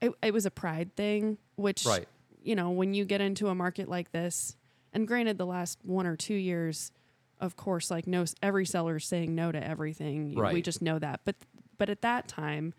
[0.02, 2.08] it, it was a pride thing, which, Right.
[2.42, 4.58] you know, when you get into a market like this,
[4.92, 6.92] and granted, the last one or two years,
[7.40, 10.34] of course, like no, every seller is saying no to everything.
[10.54, 11.22] We just know that.
[11.26, 11.36] But
[11.78, 12.74] but at that time,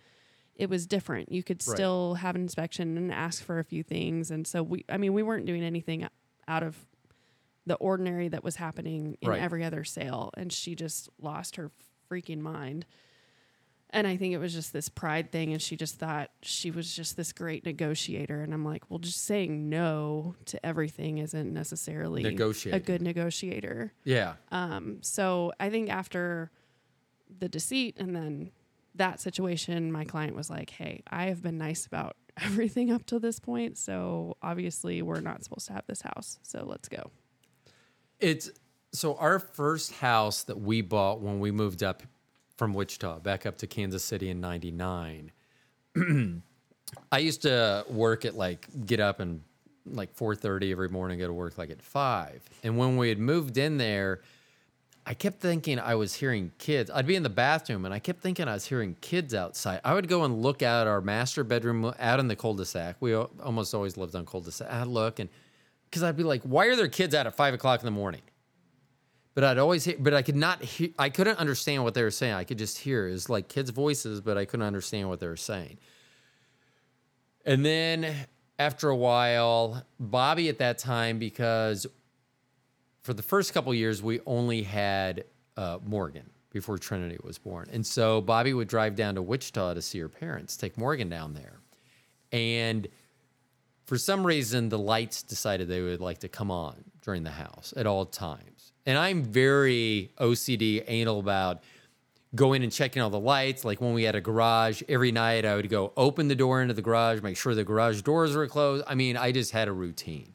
[0.57, 1.31] it was different.
[1.31, 1.77] You could Right.
[1.77, 4.31] still have an inspection and ask for a few things.
[4.33, 6.07] And so we, I mean, we weren't doing anything
[6.49, 6.85] out of
[7.65, 9.41] the ordinary that was happening in Right.
[9.41, 10.31] every other sale.
[10.37, 11.71] And she just lost her
[12.11, 12.87] freaking mind.
[13.91, 15.53] And I think it was just this pride thing.
[15.53, 18.43] And she just thought she was just this great negotiator.
[18.43, 22.23] And I'm like, well, just saying no to everything isn't necessarily
[22.77, 23.93] a good negotiator.
[24.05, 24.35] Yeah.
[24.51, 26.51] Um, so I think after
[27.39, 28.51] the deceit and then
[28.95, 33.19] that situation, my client was like, hey, I have been nice about everything up to
[33.19, 33.79] this point.
[33.79, 36.39] So obviously, we're not supposed to have this house.
[36.43, 37.11] So let's go.
[38.21, 38.51] It's
[38.93, 42.03] so our first house that we bought when we moved up
[42.59, 45.31] from Wichita back up to Kansas City in 99.
[47.13, 49.43] I used to work at like get up and
[49.87, 52.43] like 4:30 every morning go to work like at 5.
[52.65, 54.21] And when we had moved in there,
[55.07, 56.91] I kept thinking I was hearing kids.
[56.93, 59.81] I'd be in the bathroom and I kept thinking I was hearing kids outside.
[59.85, 62.97] I would go and look out our master bedroom out in the cul-de-sac.
[63.01, 64.71] We almost always lived on cul-de-sac.
[64.71, 65.31] I'd look and
[65.89, 68.21] because I'd be like, why are there kids out at five o'clock in the morning?
[69.39, 72.11] But I'd always hear, but I could not hear, I couldn't understand what they were
[72.11, 72.35] saying.
[72.35, 75.37] I could just hear was like kids' voices, but I couldn't understand what they were
[75.37, 75.79] saying.
[77.45, 78.13] And then
[78.59, 81.87] after a while, Bobby at that time, because
[83.03, 85.23] for the first couple years, we only had
[85.57, 87.69] uh, Morgan before Trinity was born.
[87.73, 91.35] And so Bobby would drive down to Wichita to see her parents, take Morgan down
[91.35, 91.61] there.
[92.33, 92.89] And
[93.85, 97.73] for some reason, the lights decided they would like to come on during the house
[97.75, 98.73] at all times.
[98.85, 101.63] And I'm very OCD, anal about
[102.35, 103.65] going and checking all the lights.
[103.65, 106.75] Like when we had a garage, every night I would go open the door into
[106.75, 108.85] the garage, make sure the garage doors were closed.
[108.87, 110.35] I mean, I just had a routine.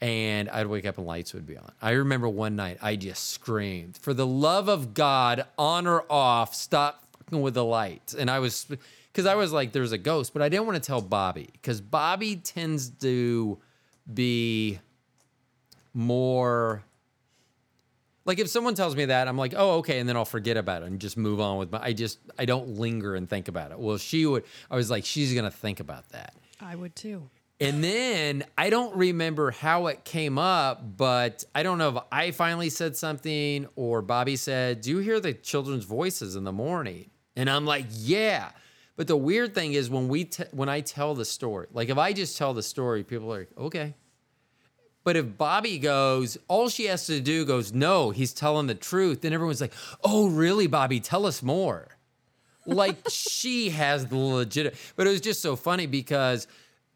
[0.00, 1.72] And I'd wake up and lights would be on.
[1.82, 6.54] I remember one night I just screamed, For the love of God, on or off,
[6.54, 8.14] stop fucking with the lights.
[8.14, 8.66] And I was,
[9.12, 11.80] because I was like, there's a ghost, but I didn't want to tell Bobby because
[11.80, 13.58] Bobby tends to
[14.14, 14.78] be
[15.94, 16.82] more
[18.24, 20.82] like if someone tells me that i'm like oh okay and then i'll forget about
[20.82, 23.70] it and just move on with my i just i don't linger and think about
[23.72, 23.78] it.
[23.78, 26.34] Well she would i was like she's gonna think about that.
[26.60, 27.28] I would too.
[27.60, 32.30] and then i don't remember how it came up but i don't know if i
[32.30, 37.10] finally said something or bobby said do you hear the children's voices in the morning?
[37.36, 38.50] And i'm like yeah.
[38.94, 41.98] But the weird thing is when we t- when i tell the story like if
[41.98, 43.94] i just tell the story people are like okay
[45.04, 49.22] but if Bobby goes, all she has to do goes, no, he's telling the truth.
[49.22, 49.72] Then everyone's like,
[50.04, 51.00] oh, really, Bobby?
[51.00, 51.88] Tell us more.
[52.66, 54.76] Like she has the legit.
[54.96, 56.46] But it was just so funny because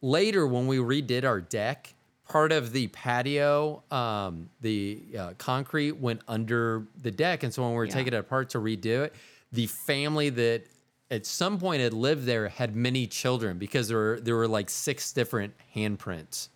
[0.00, 1.92] later when we redid our deck,
[2.28, 7.42] part of the patio, um, the uh, concrete went under the deck.
[7.42, 7.92] And so when we were Yeah.
[7.94, 9.14] taking it apart to redo it,
[9.52, 10.64] the family that
[11.10, 14.68] at some point had lived there had many children because there were, there were like
[14.70, 16.48] six different handprints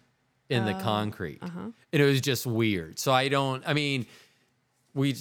[0.50, 1.38] in the oh, concrete.
[1.42, 1.70] Uh-huh.
[1.92, 2.98] And it was just weird.
[2.98, 4.06] So I don't, I mean,
[4.94, 5.16] we,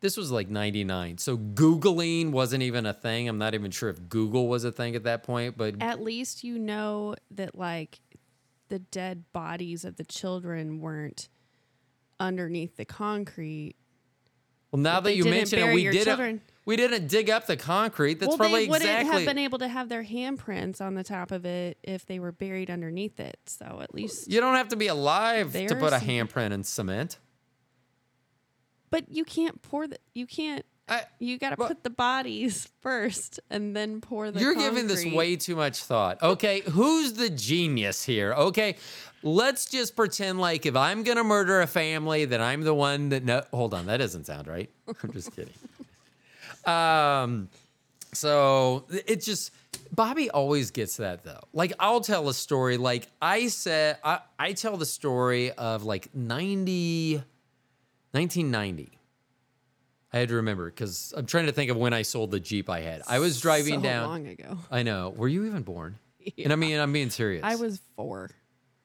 [0.00, 1.18] this was like 99.
[1.18, 3.28] So Googling wasn't even a thing.
[3.28, 6.44] I'm not even sure if Google was a thing at that point, but At least
[6.44, 8.00] you know that like
[8.68, 11.28] the dead bodies of the children weren't
[12.18, 13.76] underneath the concrete.
[14.74, 16.40] Well, now that you mention it, we didn't, children.
[16.64, 18.14] we didn't dig up the concrete.
[18.14, 19.18] That's well, probably they wouldn't exactly.
[19.18, 22.32] have been able to have their handprints on the top of it if they were
[22.32, 23.38] buried underneath it.
[23.46, 27.20] So at least, you don't have to be alive to put a handprint in cement.
[28.90, 29.98] but you can't pour the.
[30.12, 30.66] You can't.
[30.86, 34.40] I, You got to put the bodies first and then pour the.
[34.40, 36.22] You're giving this way too much thought.
[36.22, 38.34] Okay, who's the genius here?
[38.34, 38.76] Okay,
[39.22, 43.24] let's just pretend like if I'm gonna murder a family, that I'm the one that.
[43.24, 44.68] No, hold on, that doesn't sound right.
[45.02, 45.54] I'm just kidding.
[46.66, 47.50] Um,
[48.14, 49.50] so it's just
[49.92, 51.40] Bobby always gets that though.
[51.52, 52.78] Like I'll tell a story.
[52.78, 57.16] Like I said, I, I tell the story of like 90,
[58.12, 58.98] 1990.
[60.14, 62.70] I had to remember because I'm trying to think of when I sold the Jeep
[62.70, 63.02] I had.
[63.08, 64.08] I was driving so down.
[64.08, 64.58] long ago.
[64.70, 65.12] I know.
[65.16, 65.98] Were you even born?
[66.38, 67.42] And I mean, I'm being serious.
[67.42, 68.30] I was four.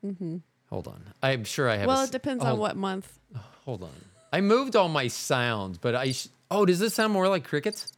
[0.04, 0.38] Mm-hmm.
[0.72, 1.04] Hold on.
[1.22, 1.86] I'm sure I have.
[1.86, 3.20] Well, s- it depends oh, on what month.
[3.66, 3.92] Hold on.
[4.34, 6.14] I moved all my sounds, but I.
[6.14, 7.94] Sh- oh, does this sound more like crickets?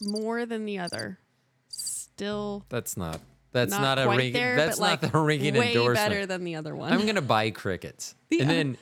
[0.00, 1.18] More than the other.
[1.68, 3.20] Still That's not.
[3.52, 4.32] That's not, not, a quite ring.
[4.32, 5.96] there, That's not like the ringing way endorsement.
[5.96, 6.92] better than the other one.
[6.92, 8.78] I'm gonna buy crickets, The and then,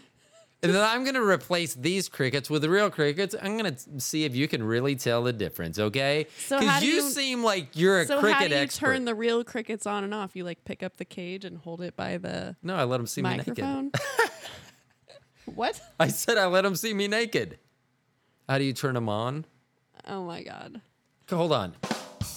[0.63, 3.35] and then I'm gonna replace these crickets with the real crickets.
[3.41, 5.79] I'm gonna see if you can really tell the difference.
[5.79, 6.27] Okay?
[6.39, 8.87] So how do you, you- seem like you're a so cricket how do you expert.
[8.87, 10.37] turn the real crickets on and off?
[10.37, 13.07] You like pick up the cage and hold it by the no, I let them
[13.07, 13.59] see me naked.
[15.47, 15.81] what?
[15.99, 17.59] I said I let them see me naked.
[18.49, 19.45] How do you turn them on?
[20.07, 20.81] Oh my god!
[21.31, 21.75] Hold on.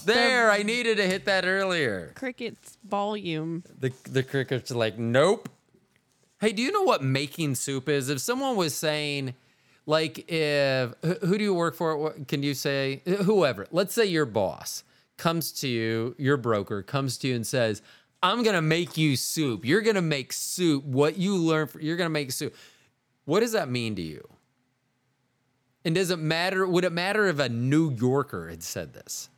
[0.06, 2.12] There, I needed to hit that earlier.
[2.16, 3.64] Crickets volume.
[3.80, 5.50] The the crickets are like, nope.
[6.46, 8.08] Hey, do you know what making soup is?
[8.08, 9.34] If someone was saying,
[9.88, 11.98] Like if who do you work for?
[11.98, 13.66] What- Can you say whoever?
[13.72, 14.84] Let's say your boss
[15.18, 17.82] comes to you, your broker comes to you and says,
[18.22, 19.66] "I'm gonna make you soup.
[19.66, 20.84] You're gonna make soup.
[20.84, 22.54] What you learn, for, you're gonna make soup."
[23.24, 24.28] What does that mean to you?
[25.84, 26.68] And does it matter?
[26.68, 29.30] Would it matter if a New Yorker had said this?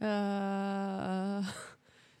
[0.00, 1.42] Uh,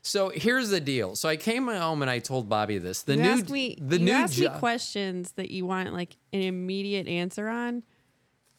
[0.06, 1.16] So here's the deal.
[1.16, 3.02] So I came home and I told Bobby this.
[3.02, 6.16] The you new, ask me, the you new ask me questions that you want like
[6.32, 7.82] an immediate answer on,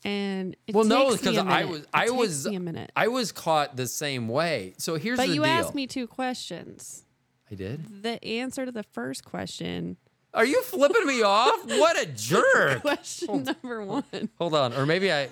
[0.04, 2.92] and it Well, no, because I was It I was a minute.
[2.98, 4.74] I was caught the same way.
[4.78, 5.42] So here's but the deal.
[5.44, 7.06] But you asked me two questions.
[7.50, 8.04] I did.
[8.04, 9.96] The answer to the first question,
[10.34, 11.64] Are you flipping me off?
[11.66, 12.82] What a jerk!
[12.82, 14.04] question number one.
[14.38, 15.30] Hold on, or maybe I.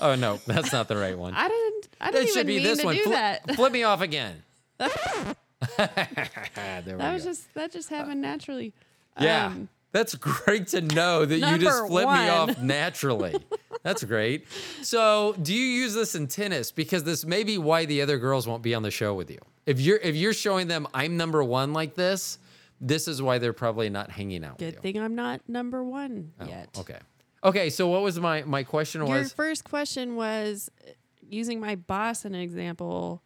[0.00, 1.34] Oh no, that's not the right one.
[1.34, 1.88] I didn't.
[2.00, 2.96] I didn't should even be mean this to one.
[2.96, 3.54] do Flip, that.
[3.54, 4.42] flip me off again.
[5.76, 7.30] That was go.
[7.30, 8.72] just that just happened naturally.
[9.20, 9.46] Yeah.
[9.46, 13.34] Um, That's great to know that you just number flip me off naturally.
[13.82, 14.46] That's great.
[14.82, 16.70] So, do you use this in tennis?
[16.70, 19.38] Because this may be why the other girls won't be on the show with you.
[19.66, 22.38] If you're if you're showing them I'm number one like this,
[22.80, 26.32] this is why they're probably not hanging out with good thing I'm not number one
[26.40, 26.68] Oh, yet.
[26.78, 26.98] Okay.
[27.44, 27.70] Okay.
[27.70, 29.32] So, what was my my question Your was?
[29.32, 30.92] first question was uh,
[31.28, 33.22] using my boss as an example.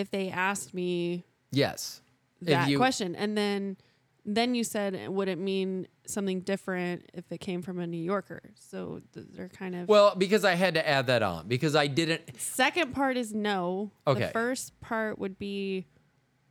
[0.00, 2.00] If they asked me yes.
[2.42, 3.76] That you- question, and then
[4.24, 8.40] then you said, would it mean something different if it came from a New Yorker?
[8.54, 9.88] So they're kind of.
[9.88, 12.22] Well, because I had to add that on because I didn't.
[12.40, 13.90] Second part is no.
[14.06, 14.20] Okay.
[14.20, 15.86] The first part would be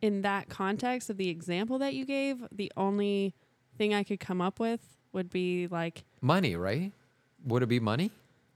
[0.02, 2.44] in that context of the example that you gave.
[2.52, 3.34] The only
[3.78, 4.82] thing I could come up with
[5.12, 6.92] would be like, Money, right?
[7.46, 8.12] Would it be money?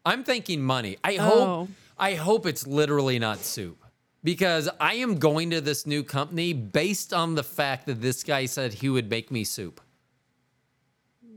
[0.06, 0.98] I'm thinking money.
[1.04, 1.24] I Oh.
[1.66, 3.83] hope I hope it's literally not soup.
[4.24, 8.46] Because I am going to this new company based on the fact that this guy
[8.46, 9.82] said he would make me soup.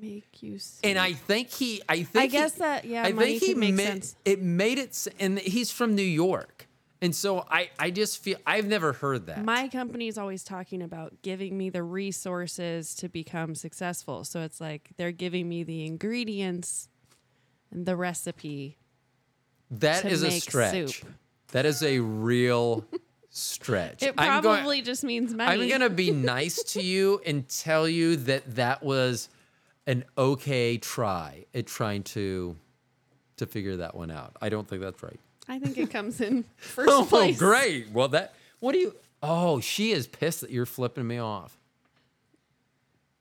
[0.00, 0.58] make you.
[0.58, 0.80] See.
[0.84, 3.76] And I think he I think I he- guess that yeah, I think he make
[3.76, 4.16] sense.
[4.24, 6.68] it made it and he's from New York.
[7.02, 9.44] And so I I just feel I've never heard that.
[9.44, 14.24] My company is always talking about giving me the resources to become successful.
[14.24, 16.88] So it's like they're giving me the ingredients
[17.70, 18.78] and the recipe.
[19.70, 21.00] That to is a stretch.
[21.00, 21.12] soup.
[21.52, 22.84] That is a real
[23.30, 24.02] stretch.
[24.02, 25.62] It I'm going- probably just means money.
[25.64, 29.28] I'm gonna be nice to you and tell you that that was
[29.86, 32.56] an okay try at trying to
[33.36, 34.34] to figure that one out.
[34.40, 35.20] I don't think that's right.
[35.48, 37.38] I think it comes in first Oh, place.
[37.38, 37.90] great.
[37.92, 38.34] Well, that.
[38.60, 38.94] What do you?
[39.22, 41.56] Oh, she is pissed that you're flipping me off.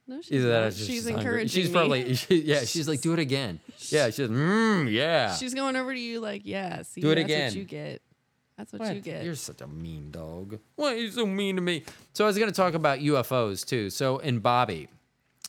[0.08, 1.20] No, she's, Either that, she's hungry.
[1.22, 2.14] encouraging She's probably.
[2.16, 3.60] She, yeah, she's like, do it again.
[3.90, 4.28] Yeah, she's.
[4.30, 5.34] Mm, yeah.
[5.36, 7.48] She's going over to you like, yeah, see, Do it that's again.
[7.52, 8.02] what you get.
[8.58, 8.96] That's what, What?
[8.96, 9.24] you get.
[9.26, 10.60] You're such a mean dog.
[10.76, 11.84] Why are you so mean to me?
[12.14, 13.90] So I was going to talk about UFOs too.
[13.90, 14.88] So in Bobby,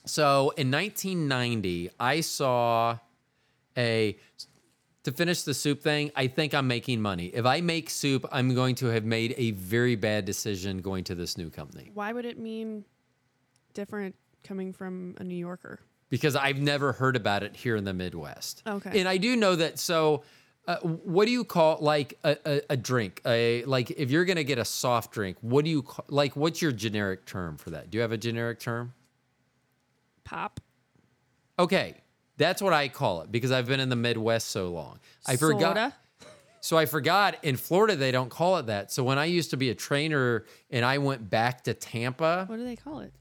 [0.04, 2.98] so in 1990, I saw
[3.76, 4.16] a.
[5.04, 7.26] To finish the soup thing, I think I'm making money.
[7.26, 11.14] If I make soup, I'm going to have made a very bad decision going to
[11.14, 12.84] this new company Why would it mean
[13.72, 15.78] different coming from a New Yorker?
[16.08, 18.62] because I've never heard about it here in the Midwest.
[18.66, 18.98] Okay.
[18.98, 19.78] And I do know that.
[19.78, 20.24] So,
[20.66, 23.20] uh, what do you call like a, a, a drink?
[23.24, 26.34] A like if you're gonna get a soft drink, what do you call, like?
[26.36, 27.90] What's your generic term for that?
[27.90, 28.92] Do you have a generic term?
[30.24, 30.60] Pop.
[31.58, 31.94] Okay,
[32.36, 34.98] that's what I call it because I've been in the Midwest so long.
[35.26, 35.76] I forgot.
[35.76, 35.94] Soda?
[36.60, 38.90] So I forgot in Florida they don't call it that.
[38.90, 42.56] So when I used to be a trainer and I went back to Tampa, What
[42.56, 43.12] do they call it?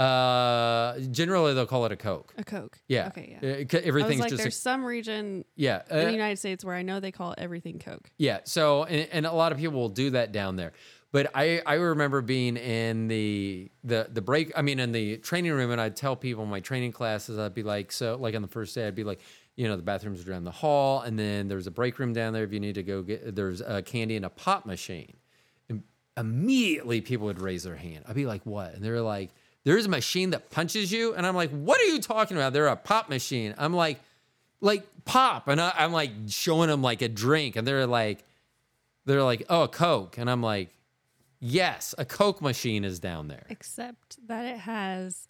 [0.00, 2.32] Uh, generally they'll call it a Coke.
[2.38, 2.78] A Coke.
[2.88, 3.08] Yeah.
[3.08, 3.48] Okay, yeah.
[3.48, 5.82] Uh, c- I was Everything's like, just there's a, some region yeah.
[5.90, 8.10] in the uh, United States where I know they call everything Coke.
[8.16, 8.40] Yeah.
[8.44, 10.72] So, and, and a lot of people will do that down there.
[11.12, 14.52] But I, I remember being in the, the the break.
[14.56, 17.52] I mean, in the training room, and I'd tell people in my training classes, I'd
[17.52, 19.20] be like, so like on the first day, I'd be like,
[19.56, 22.32] you know, the bathrooms are down the hall, and then there's a break room down
[22.32, 23.34] there if you need to go get.
[23.34, 25.16] There's a candy and a pop machine.
[25.68, 25.82] And
[26.16, 28.04] immediately, people would raise their hand.
[28.08, 28.74] I'd be like, what?
[28.74, 29.30] And they're like,
[29.64, 32.52] there's a machine that punches you, and I'm like, what are you talking about?
[32.52, 33.54] They're a pop machine.
[33.58, 34.00] I'm like,
[34.60, 38.24] like pop, and I, I'm like showing them like a drink, and they're like
[39.06, 40.18] they're like, oh, a Coke.
[40.18, 40.74] And I'm like,
[41.40, 43.46] yes, a Coke machine is down there.
[43.48, 45.28] Except that it has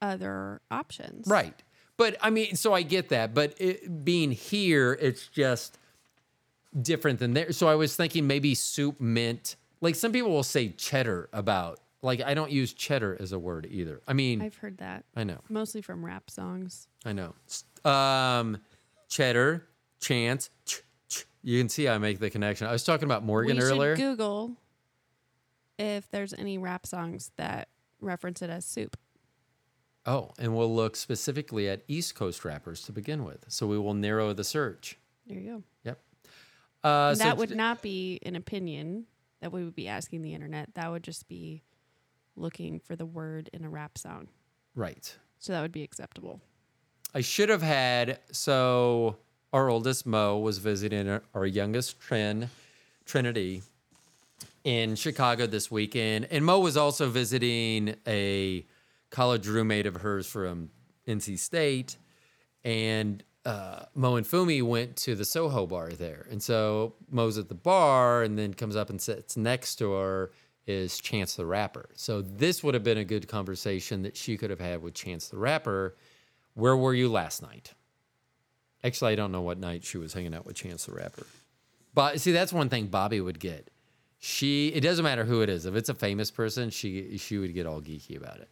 [0.00, 1.26] other options.
[1.26, 1.54] Right.
[1.96, 3.34] But I mean, so I get that.
[3.34, 5.78] But it, being here, it's just
[6.80, 7.52] different than there.
[7.52, 9.56] So I was thinking maybe soup mint.
[9.80, 13.66] Like some people will say cheddar about, like, I don't use cheddar as a word
[13.70, 14.00] either.
[14.06, 16.88] I mean, I've heard that I know, mostly from rap songs.
[17.04, 17.34] I know.
[17.84, 18.58] Um,
[19.08, 19.66] cheddar,
[20.00, 20.50] chance.
[20.64, 22.66] Ch- ch- you can see I make the connection.
[22.66, 23.96] I was talking about Morgan we earlier.
[23.96, 24.52] Google
[25.78, 27.68] if there's any rap songs that
[28.00, 28.96] reference it as soup.
[30.06, 33.44] Oh, and we'll look specifically at East Coast rappers to begin with.
[33.48, 34.98] So we will narrow the search.
[35.26, 35.62] There you go.
[35.84, 36.00] Yep.
[36.84, 39.06] Uh, And so that would not be an opinion
[39.40, 40.74] that we would be asking the internet.
[40.74, 41.62] That would just be
[42.36, 44.28] looking for the word in a rap song.
[44.74, 45.16] right.
[45.38, 46.40] So that would be acceptable.
[47.14, 48.18] I should have had.
[48.32, 49.16] So
[49.52, 52.48] our oldest Mo was visiting our- our youngest Trin,
[53.04, 53.62] Trinity,
[54.64, 58.66] in Chicago this weekend, and Mo was also visiting a
[59.10, 60.70] college roommate of hers from
[61.06, 61.96] NC State,
[62.64, 67.48] and uh, Mo and Fumi went to the Soho bar there, and so Mo's at
[67.48, 70.32] the bar, and then comes up and sits next to her
[70.66, 71.90] is Chance the Rapper.
[71.94, 75.28] So this would have been a good conversation that she could have had with Chance
[75.28, 75.96] the Rapper.
[76.54, 77.72] Where were you last night?
[78.82, 81.26] Actually, I don't know what night she was hanging out with Chance the Rapper.
[81.94, 83.70] But see, that's one thing Bobby would get.
[84.18, 85.66] She it doesn't matter who it is.
[85.66, 88.48] If it's a famous person, she she would get all geeky about it.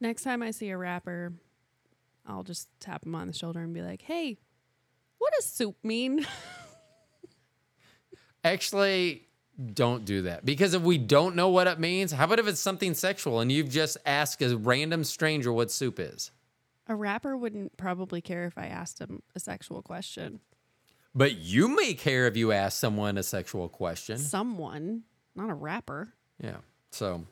[0.00, 1.32] Next time I see a rapper,
[2.26, 4.38] I'll just tap him on the shoulder and be like, hey,
[5.18, 6.26] what does soup mean?
[8.44, 9.25] Actually,
[9.72, 12.60] don't do that because if we don't know what it means, how about if it's
[12.60, 16.30] something sexual and you've just asked a random stranger what soup is?
[16.88, 20.40] a rapper wouldn't probably care if I asked him a sexual question.
[21.14, 24.18] But you may care if you ask someone a sexual question.
[24.18, 25.02] Someone,
[25.34, 26.12] not a rapper.
[26.42, 26.58] Yeah.
[26.92, 27.24] So,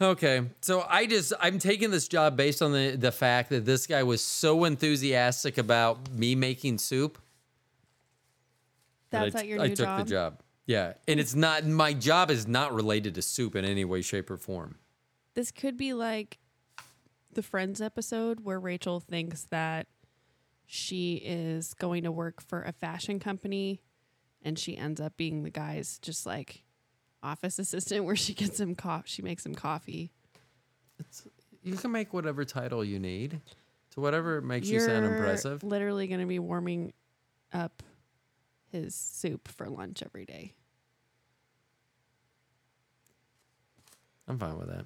[0.00, 0.42] okay.
[0.60, 4.02] So I just I'm taking this job based on the the fact that this guy
[4.02, 7.18] was so enthusiastic about me making soup.
[9.10, 9.98] that That's I, at your I new took job.
[9.98, 10.40] the job.
[10.66, 14.30] Yeah, and it's not my job is not related to soup in any way, shape,
[14.30, 14.78] or form.
[15.34, 16.38] This could be like
[17.32, 19.86] the Friends episode where Rachel thinks that
[20.64, 23.80] she is going to work for a fashion company
[24.42, 26.64] and she ends up being the guy's just like
[27.22, 30.10] office assistant where she gets him coffee she makes him coffee.
[31.62, 33.40] You can make whatever title you need
[33.90, 35.62] to whatever makes you You're sound impressive.
[35.62, 36.92] literally going to be warming
[37.52, 37.82] up
[38.82, 40.54] his soup for lunch every day.
[44.28, 44.84] I'm fine with that.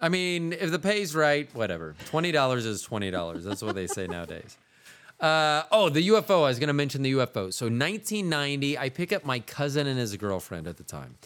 [0.00, 1.94] I mean, if the pay's right, whatever.
[2.06, 3.44] Twenty dollars is twenty dollars.
[3.44, 4.56] That's what they say nowadays.
[5.18, 6.44] Uh, oh, the UFO.
[6.44, 7.52] I was going to mention the UFO.
[7.52, 11.16] So, 1990, I pick up my cousin and his girlfriend at the time,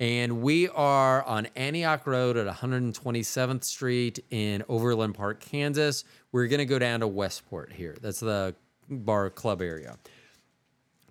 [0.00, 6.02] and we are on Antioch Road at 127th Street in Overland Park, Kansas.
[6.32, 7.96] We're going to go down to Westport here.
[8.00, 8.56] That's the
[8.88, 9.96] bar club area.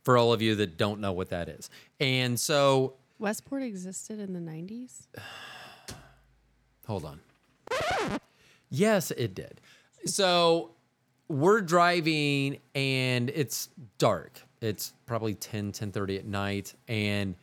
[0.05, 4.33] For all of you that don't know what that is, and so Westport existed in
[4.33, 5.07] the 90s.
[6.87, 7.19] Hold on.
[8.69, 9.61] Yes, it did.
[10.05, 10.71] So
[11.27, 14.41] we're driving and it's dark.
[14.61, 16.73] It's probably 10, 10 at night.
[16.87, 17.35] And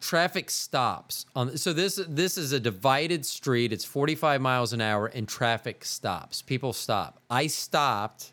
[0.00, 3.72] traffic stops on so this this is a divided street.
[3.72, 6.40] It's 45 miles an hour and traffic stops.
[6.40, 7.20] People stop.
[7.28, 8.32] I stopped,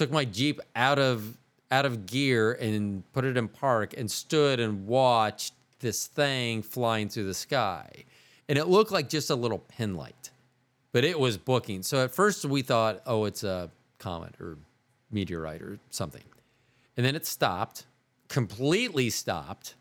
[0.00, 1.36] took my Jeep out of
[1.70, 7.10] out of gear and put it in park and stood and watched this thing flying
[7.10, 8.06] through the sky.
[8.48, 10.30] And it looked like just a little pin light,
[10.92, 11.82] but it was booking.
[11.82, 14.56] So at first we thought, oh, it's a comet or
[15.10, 16.24] meteorite or something.
[16.96, 17.84] And then it stopped,
[18.28, 19.74] completely stopped,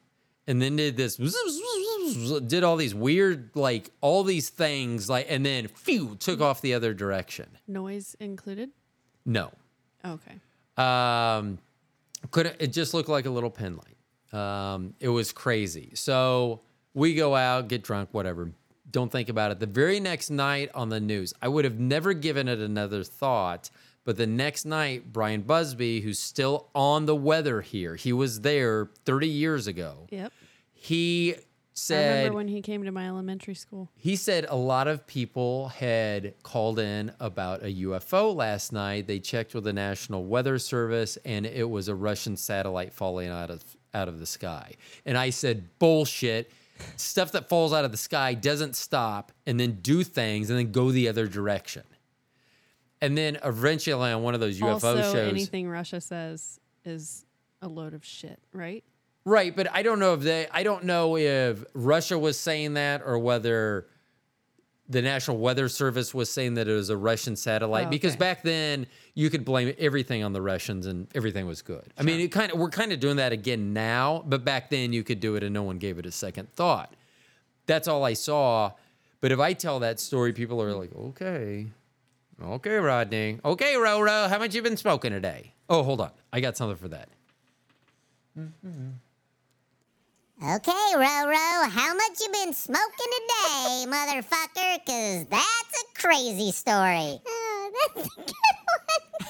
[0.47, 1.15] and then did this,
[2.45, 6.73] did all these weird, like all these things, like, and then phew, took off the
[6.73, 7.47] other direction.
[7.69, 8.71] Noise included?
[9.25, 9.53] No.
[10.05, 10.39] Okay.
[10.77, 11.59] Um,
[12.31, 13.95] could it just looked like a little pin light.
[14.31, 15.91] Um, it was crazy.
[15.95, 16.61] So
[16.93, 18.51] we go out, get drunk, whatever.
[18.91, 19.59] Don't think about it.
[19.59, 23.69] The very next night on the news, I would have never given it another thought.
[24.05, 28.89] But the next night, Bryan Busby, who's still on the weather here, he was there
[29.05, 30.07] 30 years ago.
[30.09, 30.33] Yep.
[30.73, 31.35] He
[31.79, 33.89] I said remember when he came to my elementary school.
[33.95, 39.07] he said a lot of people had called in about a UFO last night.
[39.07, 43.49] They checked with the National Weather Service and it was a Russian satellite falling out
[43.49, 43.63] of
[43.93, 44.73] out of the sky.
[45.05, 46.51] And I said, "Bullshit.
[46.95, 50.71] Stuff that falls out of the sky doesn't stop and then do things and then
[50.71, 51.83] go the other direction."
[53.01, 57.25] And then eventually on one of those UFO also, shows anything Russia says is
[57.61, 58.83] a load of shit, right?
[59.29, 63.03] Right, but I don't know if they I don't know if Russia was saying that
[63.05, 63.85] or whether
[64.89, 68.41] the National Weather Service was saying that it was a Russian satellite Oh, because back
[68.41, 71.93] then you could blame everything on the Russians and everything was good.
[71.95, 74.93] I mean, it kind of we're kind of doing that again now, but back then
[74.93, 76.95] you could do it and no one gave it a second thought.
[77.67, 78.71] That's all I saw.
[79.21, 81.67] But if I tell that story, people are like, "Okay.
[82.41, 83.37] Okay, Rodney.
[83.45, 86.11] Okay, Roro, how much you been smoking today?" Oh, hold on.
[86.33, 87.09] I got something for that.
[88.35, 88.89] Mm-hmm.
[90.41, 94.85] Okay, Roro, how much you been smoking today, motherfucker?
[94.85, 97.19] Cause that's a crazy story.
[97.27, 99.27] Oh, that's a good one.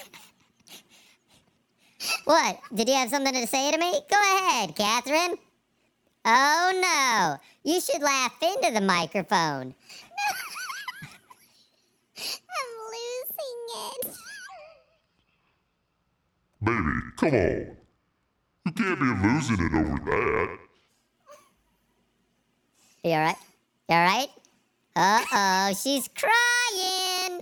[2.26, 2.60] What?
[2.76, 3.92] Did you have something to say to me?
[3.92, 5.36] Go ahead, Catherine.
[6.26, 9.74] Oh no, you should laugh into the microphone.
[12.20, 14.14] I'm losing it.
[16.62, 17.78] Baby, come on.
[18.68, 20.69] You can't be losing it over that.
[23.04, 23.38] You alright?
[23.88, 24.30] You alright?
[24.96, 27.42] Uh oh, she's crying.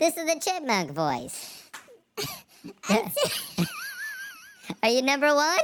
[0.00, 1.68] this is the chipmunk voice.
[4.82, 5.58] Are you number one?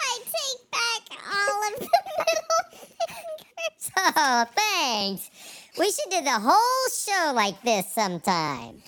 [0.00, 3.90] I take back all of the middle fingers.
[4.16, 5.30] Oh, thanks.
[5.78, 8.82] We should do the whole show like this sometime.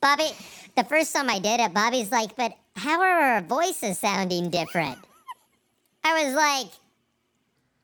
[0.00, 0.30] Bobby,
[0.76, 4.98] the first time I did it, Bobby's like, but how are our voices sounding different?
[6.04, 6.66] I was like,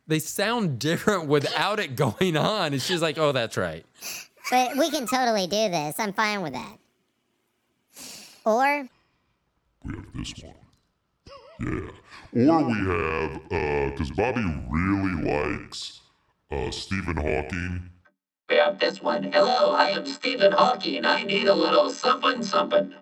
[0.07, 2.73] They sound different without it going on.
[2.73, 3.85] And she's like, oh, that's right.
[4.51, 5.99] but we can totally do this.
[5.99, 6.79] I'm fine with that.
[8.45, 8.89] Or,
[9.85, 10.55] We have this one.
[12.33, 12.51] Yeah.
[12.51, 16.01] Or we have, uh, because Bobby really likes
[16.51, 17.91] uh, Stephen Hawking.
[18.51, 19.23] We have this one.
[19.33, 21.05] Hello, I am Stephen Hawking.
[21.07, 22.93] I need a little something something.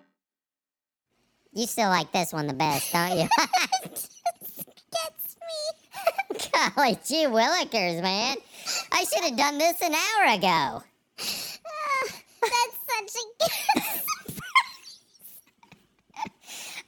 [1.51, 3.27] you still like this one the best, don't you?
[6.75, 8.37] Golly gee willikers, man.
[8.91, 10.83] I should have done this an hour ago.
[11.19, 12.05] Ah,
[12.41, 14.03] that's such a good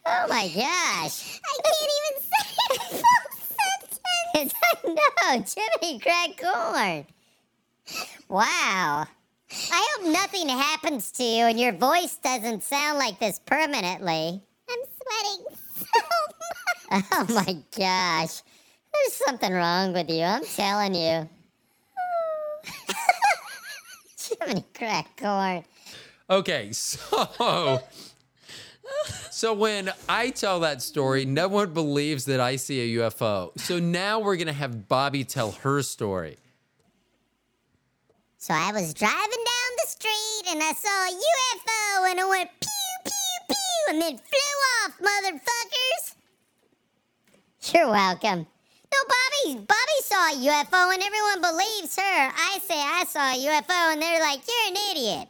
[0.07, 1.39] Oh my gosh.
[1.43, 3.01] I can't even say a full
[3.49, 4.01] sentence.
[4.37, 4.53] It's,
[4.83, 7.05] no, Jimmy crack corn.
[8.27, 9.07] Wow.
[9.71, 14.41] I hope nothing happens to you and your voice doesn't sound like this permanently.
[14.69, 15.45] I'm sweating
[15.75, 15.99] so
[16.91, 17.05] much.
[17.13, 18.41] Oh my gosh.
[19.03, 21.29] There's something wrong with you, I'm telling you.
[24.39, 25.63] Jiminy crack corn.
[26.29, 27.81] Okay, so
[29.31, 33.57] so when I tell that story, no one believes that I see a UFO.
[33.59, 36.37] So now we're gonna have Bobby tell her story.
[38.37, 42.49] So I was driving down the street and I saw a UFO and it went
[42.59, 42.69] pew,
[43.03, 43.55] pew, pew,
[43.89, 46.15] and then flew off, motherfuckers.
[47.73, 48.47] You're welcome.
[48.95, 52.01] No, Bobby, Bobby saw a UFO and everyone believes her.
[52.33, 55.27] I say I saw a UFO and they're like, you're an idiot.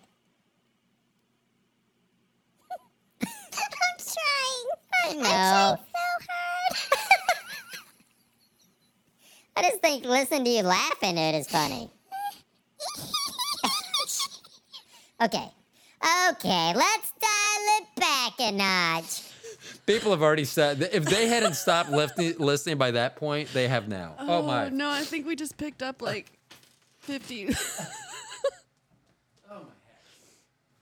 [3.24, 4.68] I'm trying.
[4.94, 5.24] I I'm know.
[5.24, 7.02] trying so hard.
[9.58, 11.90] I just think listening to you laughing at it is funny.
[15.22, 15.50] Okay.
[16.30, 19.25] Okay, let's dial it back a notch.
[19.86, 23.88] People have already said if they hadn't stopped listening, listening by that point, they have
[23.88, 24.16] now.
[24.20, 24.70] Oh, my.
[24.70, 26.32] No, I think we just picked up like
[27.02, 27.50] 50.
[29.52, 29.62] Oh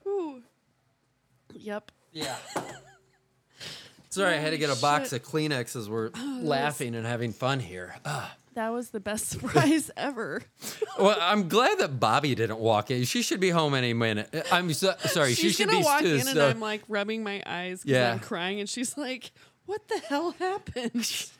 [0.06, 0.10] my.
[0.10, 0.42] Ooh.
[1.54, 1.92] Yep.
[2.12, 2.36] Yeah.
[4.10, 5.22] Sorry, I had to get a box shit.
[5.22, 6.10] of Kleenex as we're
[6.40, 7.96] laughing and having fun here.
[8.04, 8.32] Ah.
[8.54, 10.42] That was the best surprise ever.
[10.98, 13.04] Well, I'm glad that Bobby didn't walk in.
[13.04, 14.46] She should be home any minute.
[14.52, 15.34] I'm so, sorry.
[15.34, 18.12] she should gonna be walk in and I'm like rubbing my eyes because Yeah.
[18.12, 19.32] I'm crying, and she's like,
[19.66, 21.04] "What the hell happened?"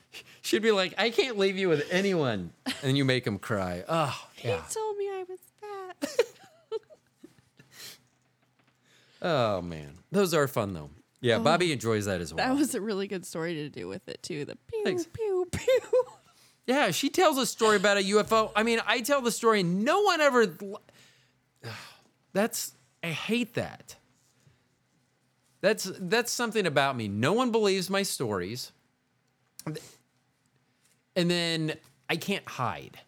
[0.43, 2.53] She'd be like, I can't leave you with anyone.
[2.85, 3.83] And you make him cry.
[3.89, 4.63] Oh, yeah.
[4.63, 6.11] He told me I was fat.
[9.23, 9.95] Oh, man.
[10.13, 10.91] Those are fun, though.
[11.21, 12.47] Yeah, oh, Bobby enjoys that as well.
[12.47, 14.45] That was a really good story to do with it too.
[14.45, 15.07] The pew Thanks.
[15.11, 15.81] pew pew.
[16.67, 18.51] Yeah, she tells a story about a UFO.
[18.57, 20.47] I mean, I tell the story, and no one ever.
[22.33, 22.73] That's.
[23.03, 23.97] I hate that.
[25.61, 27.09] That's that's something about me.
[27.09, 28.73] No one believes my stories.
[31.17, 31.75] And then
[32.09, 32.99] I can't hide.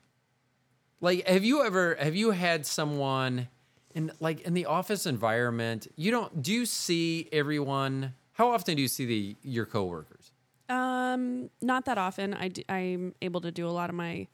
[1.02, 3.48] Like, have you ever have you had someone
[3.94, 5.86] in like in the office environment?
[5.96, 8.14] You don't do you see everyone?
[8.32, 10.25] How often do you see the your coworkers?
[10.68, 12.34] Um, not that often.
[12.34, 14.28] I d- I'm able to do a lot of my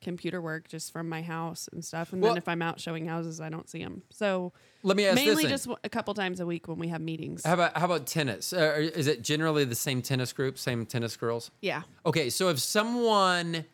[0.00, 2.12] computer work just from my house and stuff.
[2.12, 4.02] And Well- then if I'm out showing houses, I don't see them.
[4.10, 4.52] So
[4.82, 7.44] Let me ask mainly just w- a couple times a week when we have meetings.
[7.44, 8.52] How about how about tennis?
[8.52, 11.50] Uh, is it generally the same tennis group, same tennis girls?
[11.60, 11.82] yeah.
[12.06, 13.64] Okay, so if someone,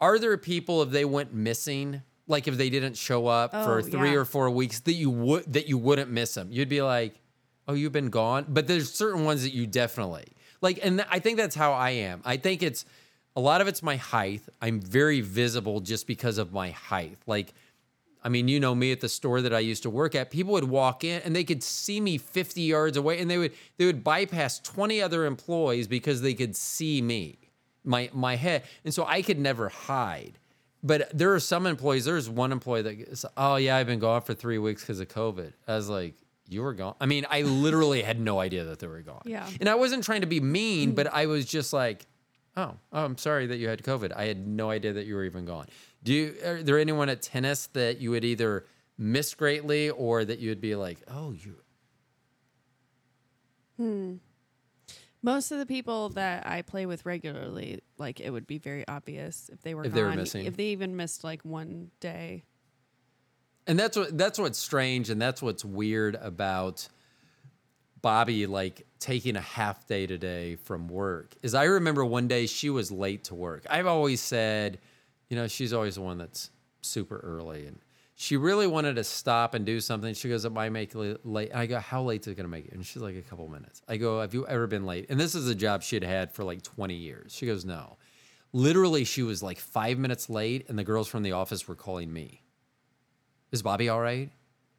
[0.00, 4.10] are there people if they went missing, like if they didn't show up for three
[4.10, 4.16] yeah.
[4.16, 6.48] or four weeks, that you would that you wouldn't miss them?
[6.50, 7.20] You'd be like,
[7.68, 8.46] oh, you've been gone.
[8.48, 10.26] But there's certain ones that you definitely
[10.60, 12.22] like, and th- I think that's how I am.
[12.24, 12.84] I think it's
[13.36, 14.42] a lot of it's my height.
[14.60, 17.18] I'm very visible just because of my height.
[17.26, 17.52] Like.
[18.22, 20.30] I mean, you know me at the store that I used to work at.
[20.30, 23.52] People would walk in and they could see me 50 yards away, and they would
[23.78, 27.38] they would bypass 20 other employees because they could see me,
[27.82, 30.38] my my head, and so I could never hide.
[30.82, 32.04] But there are some employees.
[32.04, 35.52] There's one employee that, oh yeah, I've been gone for three weeks because of COVID.
[35.68, 36.14] I was like,
[36.50, 36.94] you were gone.
[37.00, 39.22] I mean, I literally had no idea that they were gone.
[39.24, 39.48] Yeah.
[39.60, 42.06] And I wasn't trying to be mean, but I was just like,
[42.56, 44.12] oh, oh, I'm sorry that you had COVID.
[44.14, 45.66] I had no idea that you were even gone.
[46.02, 48.66] Do you, are there anyone at tennis that you would either
[48.98, 51.56] miss greatly or that you would be like, oh, you,
[53.80, 54.16] Hmm.
[55.22, 59.50] Most of the people that I play with regularly, like it would be very obvious
[59.50, 60.44] if they were If they were gone, missing.
[60.44, 62.44] If they even missed like one day.
[63.70, 66.88] And that's what that's what's strange and that's what's weird about
[68.02, 72.68] Bobby like taking a half day today from work is I remember one day she
[72.68, 73.64] was late to work.
[73.70, 74.80] I've always said,
[75.28, 76.50] you know, she's always the one that's
[76.82, 77.78] super early and
[78.16, 80.14] she really wanted to stop and do something.
[80.14, 81.54] She goes, it might make it late.
[81.54, 82.72] I go, how late is it going to make it?
[82.72, 83.82] And she's like, a couple minutes.
[83.88, 85.06] I go, have you ever been late?
[85.08, 87.32] And this is a job she had had for like 20 years.
[87.32, 87.96] She goes, no.
[88.52, 92.12] Literally, she was like five minutes late, and the girls from the office were calling
[92.12, 92.42] me.
[93.52, 94.30] Is Bobby all right?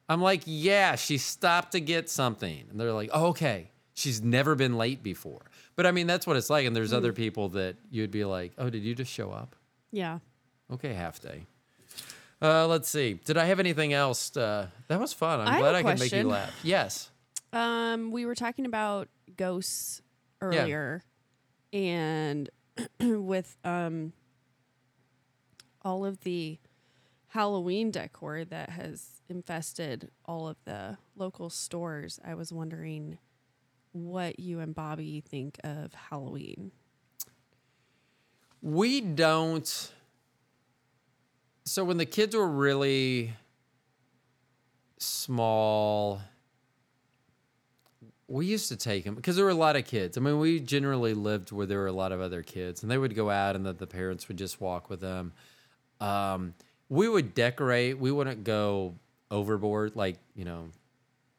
[0.08, 2.64] I'm like, yeah, she stopped to get something.
[2.70, 3.70] And they're like, oh, okay.
[3.94, 5.42] She's never been late before.
[5.76, 6.66] But I mean, that's what it's like.
[6.66, 9.54] And there's other people that you'd be like, oh, did you just show up?
[9.90, 10.18] Yeah.
[10.72, 11.46] Okay, half day.
[12.40, 13.14] Uh, let's see.
[13.24, 14.36] Did I have anything else?
[14.36, 15.40] Uh, that was fun.
[15.40, 16.52] I'm I glad I could make you laugh.
[16.62, 17.10] Yes.
[17.52, 20.02] Um, we were talking about ghosts
[20.40, 21.02] earlier,
[21.72, 22.50] and
[23.00, 24.12] with um
[25.82, 26.58] all of the
[27.32, 33.16] Halloween decor that has infested all of the local stores, I was wondering
[33.92, 36.72] what you and Bobby think of Halloween.
[38.60, 39.92] We don't.
[41.64, 43.32] So when the kids were really
[44.98, 46.20] small,
[48.28, 50.18] we used to take them because there were a lot of kids.
[50.18, 52.98] I mean, we generally lived where there were a lot of other kids, and they
[52.98, 55.32] would go out, and the, the parents would just walk with them.
[55.98, 56.52] Um,
[56.92, 57.98] we would decorate.
[57.98, 58.94] We wouldn't go
[59.30, 60.68] overboard, like you know,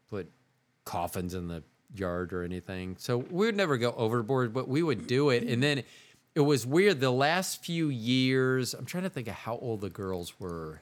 [0.09, 0.31] put
[0.83, 1.61] coffins in the
[1.93, 2.95] yard or anything.
[2.97, 5.43] So we would never go overboard, but we would do it.
[5.43, 5.83] And then
[6.33, 6.99] it was weird.
[6.99, 10.81] The last few years, I'm trying to think of how old the girls were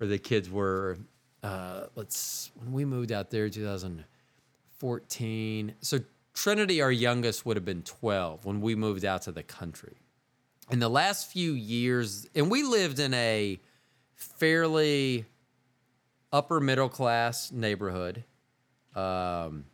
[0.00, 0.96] or the kids were.
[1.42, 5.74] Uh, let's when we moved out there, 2014.
[5.80, 5.98] So
[6.32, 9.96] Trinity, our youngest, would have been 12 when we moved out to the country.
[10.70, 13.58] In the last few years, and we lived in a
[14.14, 15.24] fairly
[16.32, 18.24] upper middle class neighborhood.
[18.94, 19.64] Um,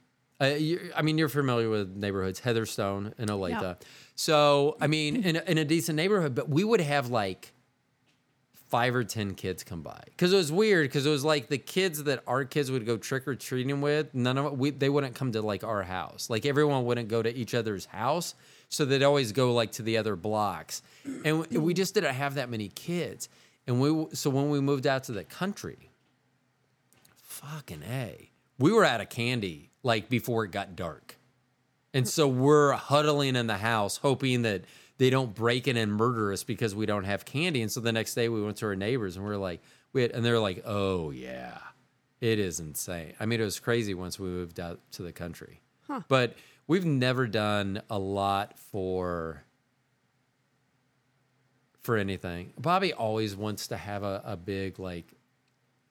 [0.41, 3.63] you, I mean, you're familiar with neighborhoods, Heatherstone and Olathe.
[3.63, 3.75] Yeah.
[4.15, 7.53] So, I mean, in a, in a decent neighborhood, but we would have like
[8.69, 10.03] five or 10 kids come by.
[10.07, 12.97] Because it was weird, because it was like the kids that our kids would go
[12.97, 16.29] trick or treating with, none of we, they wouldn't come to like our house.
[16.29, 18.35] Like everyone wouldn't go to each other's house.
[18.69, 20.83] So they'd always go like to the other blocks.
[21.25, 23.29] And we- just didn't have that many kids.
[23.67, 25.91] And we, so when we moved out to the country,
[27.23, 28.31] fucking A.
[28.59, 31.17] We were out of candy like before it got dark.
[31.93, 34.65] And so we're huddling in the house hoping that
[34.99, 37.63] they don't break in and murder us because we don't have candy.
[37.63, 39.61] And so the next day we went to our neighbors and we are like,
[39.93, 41.59] we had, and they're like, oh yeah,
[42.21, 43.15] it is insane.
[43.21, 45.61] I mean, it was crazy once we moved out to the country.
[46.09, 46.35] But
[46.67, 49.45] we've never done a lot for
[51.81, 52.53] for anything.
[52.59, 55.13] Bobby always wants to have a, a big like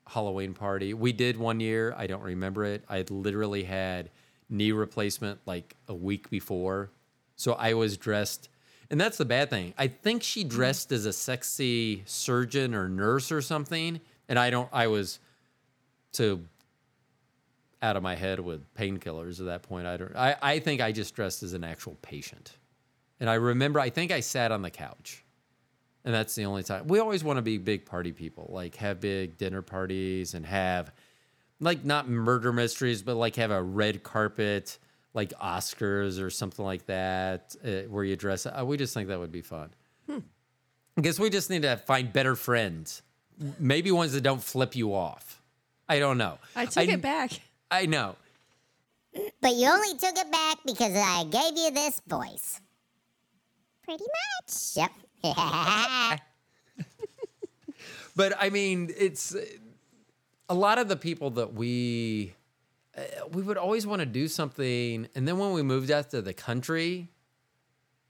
[0.07, 0.93] Halloween party.
[0.93, 1.93] We did one year.
[1.95, 2.83] I don't remember it.
[2.89, 4.09] I literally had
[4.49, 6.91] knee replacement like a week before.
[7.35, 8.49] So I was dressed.
[8.89, 9.73] And that's the bad thing.
[9.77, 10.49] I think she hmm.
[10.49, 14.01] dressed as a sexy surgeon or nurse or something.
[14.27, 15.19] And I don't, I was
[16.11, 16.41] so
[17.83, 19.85] out of my head with painkillers at that point.
[19.85, 22.53] I don't, I, I think I just dressed as an actual patient.
[23.19, 25.23] And I remember, I think I sat on the couch.
[26.05, 26.87] And that's the only time.
[26.87, 30.91] We always want to be big party people, like have big dinner parties and have,
[31.59, 34.79] like, not murder mysteries, but like have a red carpet,
[35.13, 38.45] like Oscars or something like that, uh, where you dress.
[38.45, 39.69] Uh, we just think that would be fun.
[40.09, 43.01] I guess we just need to find better friends,
[43.57, 45.41] maybe ones that don't flip you off.
[45.87, 46.37] I don't know.
[46.55, 47.31] I took it back.
[47.73, 48.15] I know.
[49.41, 52.61] But you only took it back because I gave you this voice.
[53.83, 54.89] Pretty much.
[55.23, 56.19] Yep.
[58.15, 59.43] But I mean, it's uh,
[60.47, 62.35] a lot of the people that we
[62.95, 63.01] uh,
[63.31, 66.33] we would always want to do something, and then when we moved out to the
[66.33, 67.09] country,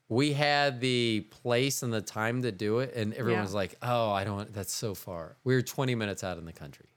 [0.10, 3.44] we had the place and the time to do it, and everyone Yeah.
[3.44, 4.54] was like, "Oh, I don't.
[4.54, 5.38] That's so far.
[5.46, 6.88] We were 20 minutes out in the country."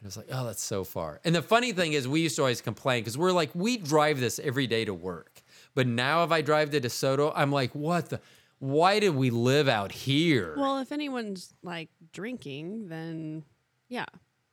[0.00, 2.36] And it was like, "Oh, that's so far." And the funny thing is, we used
[2.36, 5.42] to always complain because we're like, we drive this every day to work,
[5.74, 8.20] but now if I drive to DeSoto, I'm like, "What the?
[8.60, 13.44] Why did we live out here?" Well, if anyone's like drinking, then
[13.90, 14.06] yeah,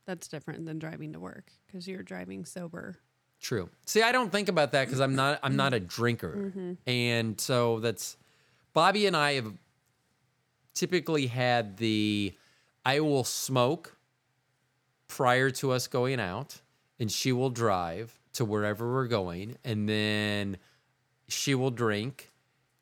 [0.04, 2.98] that's different than driving to work because you're driving sober.
[3.40, 3.70] True.
[3.86, 6.72] See, I don't think about that because I'm not I'm not a drinker, mm-hmm.
[6.86, 8.18] and so that's
[8.74, 9.52] Bobby and I have
[10.74, 12.34] typically had the
[12.84, 13.97] I will smoke
[15.08, 16.60] prior to us going out,
[17.00, 20.56] and she will drive to wherever we're going, and then
[21.28, 22.30] she will drink,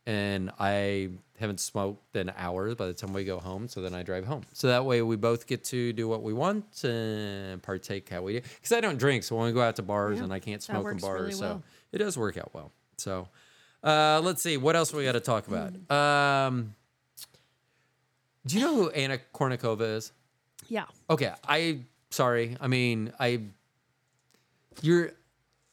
[0.07, 3.68] and I haven't smoked in hours by the time we go home.
[3.68, 4.43] So then I drive home.
[4.53, 8.35] So that way we both get to do what we want and partake how we
[8.35, 8.41] do.
[8.41, 10.62] Because I don't drink, so when we go out to bars Yeah, and I can't
[10.62, 11.62] smoke in bars, really so well.
[11.93, 12.72] it does work out well.
[12.97, 13.29] So
[13.85, 15.74] uh, let's see what else we got to talk about.
[15.91, 16.74] Um,
[18.47, 20.12] do you know who Anna Kournikova is?
[20.68, 20.85] Yeah.
[21.11, 21.81] Okay, I
[22.11, 22.57] sorry.
[22.61, 23.43] I mean, I
[24.83, 25.13] you're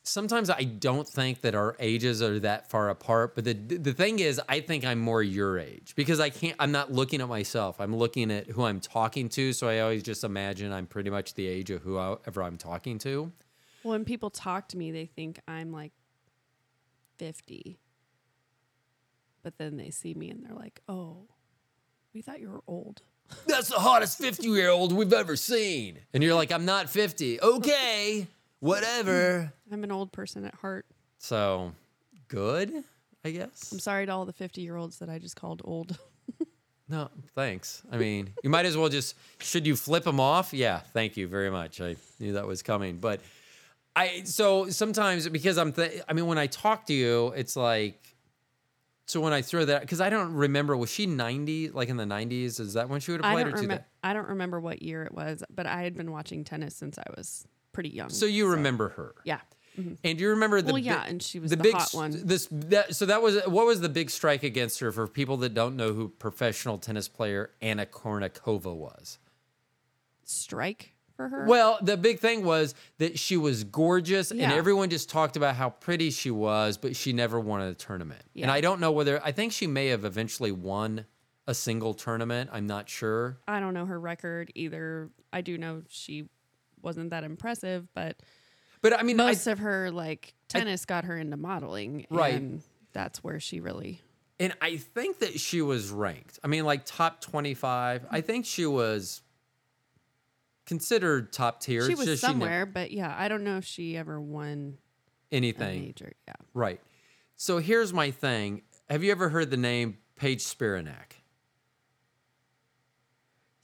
[0.03, 4.19] sometimes I don't think that our ages are that far apart, but the the thing
[4.19, 7.79] is I think I'm more your age because I can't I'm not looking at myself.
[7.79, 11.33] I'm looking at who I'm talking to, so I always just imagine I'm pretty much
[11.33, 13.31] the age of whoever I'm talking to.
[13.83, 15.91] Well, when people talk to me, they think I'm like
[17.17, 17.79] 50.
[19.43, 21.27] But then they see me and they're like, oh,
[22.13, 23.01] we thought you were old.
[23.47, 25.99] That's the hottest 50 year old we've ever seen.
[26.13, 27.41] And you're like, I'm not 50.
[27.41, 28.27] Okay,
[28.59, 29.51] whatever.
[29.71, 30.85] I'm an old person at heart.
[31.19, 31.71] So
[32.27, 32.71] good,
[33.23, 33.71] I guess.
[33.71, 35.97] I'm sorry to all the 50 year olds that I just called old.
[36.89, 37.81] No, thanks.
[37.91, 40.53] I mean, you might as well just should you flip them off?
[40.53, 41.79] Yeah, thank you very much.
[41.79, 43.21] I knew that was coming, but
[43.95, 48.12] I so sometimes because I'm th- I mean when I talk to you, it's like
[49.05, 52.05] so when I throw that because I don't remember was she 90 like in the
[52.05, 52.59] 90s?
[52.59, 53.85] Is that when she would have I played don't, or two remember.
[54.03, 57.05] I don't remember what year it was, but I had been watching tennis since I
[57.15, 58.09] was pretty young.
[58.09, 59.15] So you remember her?
[59.23, 59.39] yeah.
[59.77, 59.95] Mm-hmm.
[60.03, 61.93] And do you remember the Well, yeah, big- and she was the, the big hot
[61.93, 62.11] one.
[62.27, 65.55] This that so that was what was the big strike against her for people that
[65.55, 69.17] don't know who professional tennis player Anna Kournikova was.
[70.25, 70.92] Strike
[71.29, 71.45] for her.
[71.47, 75.69] Well, the big thing was that she was gorgeous, and everyone just talked about how
[75.69, 78.21] pretty she was, but she never won a tournament.
[78.35, 81.05] And I don't know whether I think she may have eventually won
[81.47, 82.49] a single tournament.
[82.53, 83.37] I'm not sure.
[83.47, 85.09] I don't know her record either.
[85.31, 86.29] I do know she
[86.81, 88.17] wasn't that impressive, but
[88.81, 92.35] But I mean, I, most of her like tennis got her into modeling, Right.
[92.35, 92.61] And
[92.93, 93.99] that's where she really.
[94.39, 96.39] and I think that she was ranked.
[96.43, 98.05] I mean, like top 25.
[98.11, 99.21] I think she was
[100.65, 101.85] considered top tier.
[101.87, 104.77] She was just somewhere, but yeah, I don't know if she ever won
[105.31, 105.81] anything.
[105.81, 106.13] major.
[106.27, 106.81] Yeah, Right.
[107.35, 108.61] So here's my thing.
[108.89, 111.23] Have you ever heard the name Paige Spiranak?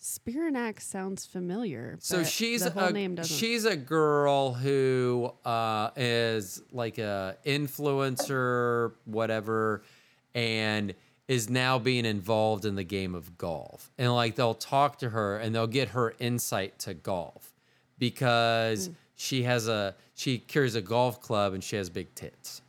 [0.01, 1.97] Spiranak sounds familiar.
[1.99, 9.83] So she's a she's a girl who uh, is like a influencer, whatever,
[10.33, 10.95] and
[11.30, 13.89] is now being involved in the game of golf.
[13.97, 17.53] And like they'll talk to her and they'll get her insight to golf
[17.97, 18.93] because Hmm.
[19.15, 22.61] she has a she carries a golf club and she has big tits.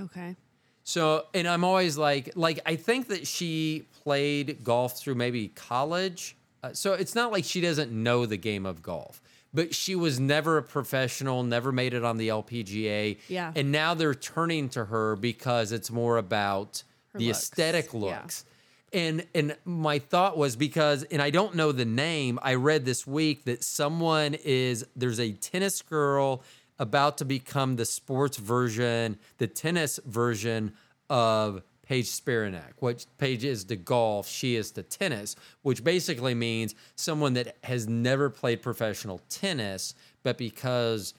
[0.00, 0.36] okay.
[0.84, 6.36] So, and I'm always like, like I think that she played golf through maybe college.
[6.62, 9.20] Uh, so it's not like she doesn't know the game of golf,
[9.52, 13.18] but she was never a professional, never made it on the LPGA.
[13.28, 13.52] Yeah.
[13.56, 16.84] And now they're turning to her because it's more about
[17.16, 18.00] Her the looks, aesthetic yeah.
[18.00, 18.44] looks.
[18.92, 22.38] And and my thought was because and I don't know the name.
[22.42, 26.42] I read this week that someone is there's a tennis girl
[26.78, 30.72] about to become the sports version, the tennis version
[31.08, 32.72] of Paige Spiranak.
[32.78, 37.88] What Paige is to golf, she is to tennis, which basically means someone that has
[37.88, 41.14] never played professional tennis, but because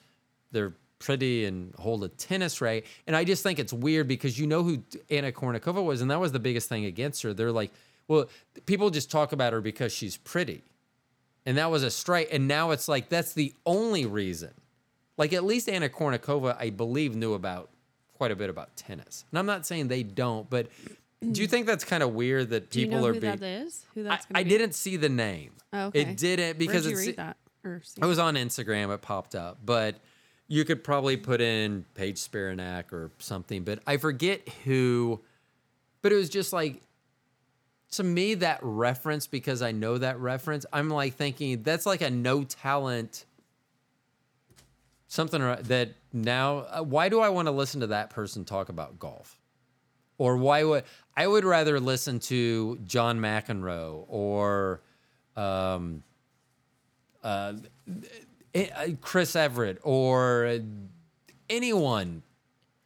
[0.52, 2.86] they're pretty and hold a tennis racket.
[3.06, 6.20] And I just think it's weird because you know who Anna Kournikova was, and that
[6.20, 7.32] was the biggest thing against her.
[7.32, 7.70] They're like,
[8.08, 8.28] well,
[8.66, 10.62] people just talk about her because she's pretty.
[11.46, 12.28] And that was a strike.
[12.32, 14.50] And now it's like that's the only reason.
[15.16, 17.70] Like at least Anna Kournikova, I believe, knew about
[18.14, 19.24] quite a bit about tennis.
[19.30, 20.68] And I'm not saying they don't, but
[21.32, 23.36] do you think that's kind of weird that Do you people know are who being?
[23.36, 23.84] that is?
[23.94, 24.50] Who I, that's gonna I be?
[24.50, 25.52] didn't see the name.
[25.72, 26.02] Oh, okay.
[26.02, 28.94] It didn't because Where'd you it's read that or it was on Instagram.
[28.94, 29.96] It popped up, but
[30.48, 33.62] you could probably put in Paige Spiranak or something.
[33.62, 35.20] But I forget who.
[36.02, 36.80] But it was just like
[37.92, 40.64] to me that reference because I know that reference.
[40.72, 43.24] I'm like thinking that's like a no talent.
[45.06, 46.58] Something that now.
[46.58, 49.38] uh, Why do I want to listen to that person talk about golf?
[50.18, 50.84] Or why would
[51.16, 54.80] I would rather listen to John McEnroe or
[55.36, 56.02] um,
[57.22, 57.54] uh,
[58.58, 60.58] Eh, uh, Chris Evert or uh,
[61.48, 62.22] anyone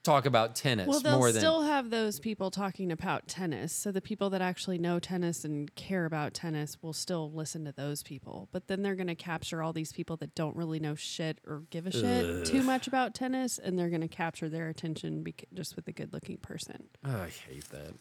[0.03, 3.73] talk about tennis Well, they'll more than still have those people talking about tennis.
[3.73, 7.73] So the people that actually know tennis and care about tennis will still listen to
[7.73, 8.49] those people.
[8.51, 11.63] But then they're going to capture all these people that don't really know shit or
[11.71, 15.45] give a shit too much about tennis, and they're going to capture their attention bec-
[15.55, 16.83] just with a good-looking person.
[17.05, 17.95] Oh, I hate that.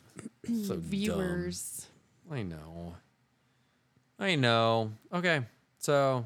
[0.65, 0.81] so dumb.
[0.81, 1.87] Viewers.
[2.31, 2.95] I know.
[4.17, 4.91] I know.
[5.13, 5.41] Okay.
[5.77, 6.25] So,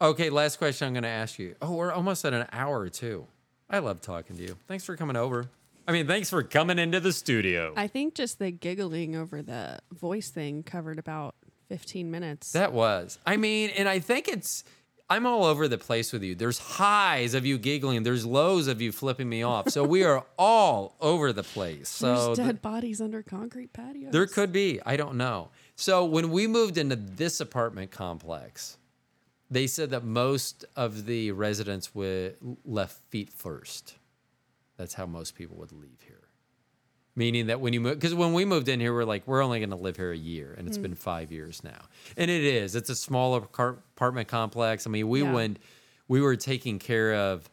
[0.00, 1.54] okay, last question I'm going to ask you.
[1.60, 3.26] Oh, we're almost at an hour, too.
[3.68, 4.56] I love talking to you.
[4.66, 5.46] Thanks for coming over.
[5.86, 7.72] I mean, thanks for coming into the studio.
[7.76, 11.34] I think just the giggling over the voice thing covered about
[11.68, 12.52] 15 minutes.
[12.52, 13.18] That was.
[13.26, 14.64] I mean, and I think it's.
[15.08, 16.36] I'm all over the place with you.
[16.36, 18.04] There's highs of you giggling.
[18.04, 19.68] There's lows of you flipping me off.
[19.70, 21.88] So we are all over the place.
[21.88, 24.12] So There's th- dead bodies under concrete patios.
[24.12, 24.80] There could be.
[24.86, 25.48] I don't know.
[25.74, 28.76] So when we moved into this apartment complex,
[29.50, 33.96] they said that most of the residents would left feet first.
[34.76, 36.16] That's how most people would leave here.
[37.16, 39.58] Meaning that when you move, because when we moved in here, we're like, we're only
[39.58, 41.82] going to live here a year, and it's been five years now.
[42.16, 42.76] And it is.
[42.76, 44.86] It's a smaller car- apartment complex.
[44.86, 45.32] I mean, we Yeah.
[45.32, 45.58] went,
[46.08, 47.50] we were taking care of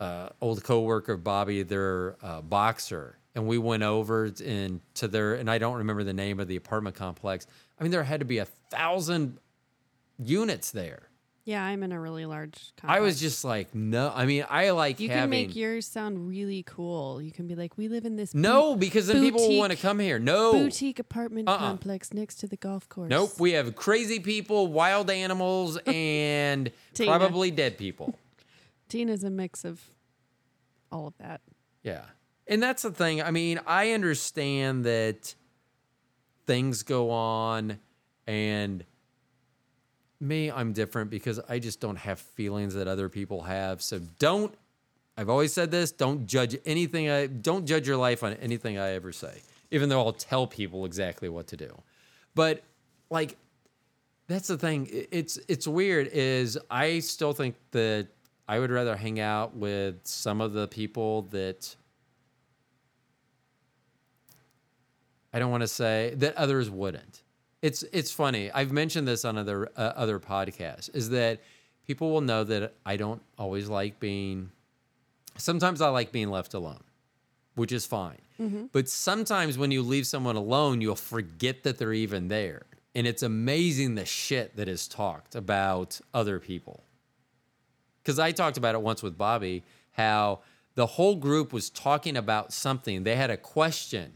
[0.00, 5.50] uh, old coworker Bobby, their uh, boxer, and we went over and to their and
[5.50, 7.46] I don't remember the name of the apartment complex.
[7.78, 9.38] I mean, there had to be a thousand
[10.18, 11.07] units there.
[11.48, 12.98] Yeah, I'm in a really large complex.
[12.98, 14.12] I was just like, no.
[14.14, 17.22] I mean, I like You having can make yours sound really cool.
[17.22, 19.78] You can be like, we live in this no because then people will want to
[19.78, 20.18] come here.
[20.18, 21.56] No, boutique apartment Uh-uh.
[21.56, 23.08] complex next to the golf course.
[23.08, 23.30] nope.
[23.40, 28.14] We have crazy people, wild animals, and probably dead people.
[28.90, 29.80] Tina's a mix of
[30.92, 31.40] all of that.
[31.82, 32.02] Yeah.
[32.46, 33.22] And that's the thing.
[33.22, 35.34] I mean, I understand that
[36.46, 37.78] things go on
[38.26, 38.84] and
[40.20, 43.82] me, I'm different because I just don't have feelings that other people have.
[43.82, 44.54] So don't
[45.16, 48.92] I've always said this, don't judge anything I don't judge your life on anything I
[48.92, 49.42] ever say.
[49.70, 51.76] Even though I'll tell people exactly what to do.
[52.34, 52.62] But
[53.10, 53.36] like
[54.28, 54.88] that's the thing.
[55.10, 56.08] It's it's weird.
[56.12, 58.08] Is I still think that
[58.46, 61.74] I would rather hang out with some of the people that
[65.32, 67.22] I don't want to say that others wouldn't.
[67.62, 68.50] It's it's funny.
[68.52, 70.94] I've mentioned this on other uh, other podcasts.
[70.94, 71.40] Is that
[71.86, 74.50] people will know that I don't always like being.
[75.36, 76.82] Sometimes I like being left alone,
[77.54, 78.18] which is fine.
[78.72, 83.22] But sometimes when you leave someone alone, you'll forget that they're even there, and it's
[83.24, 86.84] amazing the shit that is talked about other people
[88.08, 90.40] because I talked about it once with Bobby, how
[90.76, 93.02] the whole group was talking about something.
[93.02, 94.14] They had a question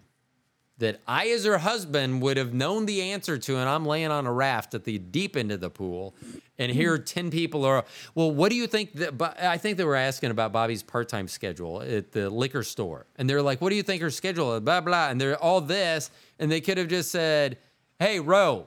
[0.83, 4.27] that I, as her husband, would have known the answer to, and I'm laying on
[4.27, 6.13] a raft at the deep end of the pool,
[6.59, 6.81] and mm-hmm.
[6.81, 7.85] here ten people are.
[8.17, 8.93] Well, what do you think?
[8.95, 13.31] That, I think they were asking about Bobby's part-time schedule at the liquor store, and
[13.31, 16.11] they're like, "What do you think her schedule is?" Blah blah, and they're all this,
[16.41, 17.59] and they could have just said,
[18.01, 18.67] "Hey, Ro,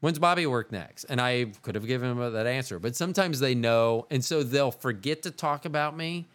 [0.00, 1.04] When's Bobby work next?
[1.04, 2.78] And I could have given him that answer.
[2.78, 6.28] But sometimes they know, and so they'll forget to talk about me.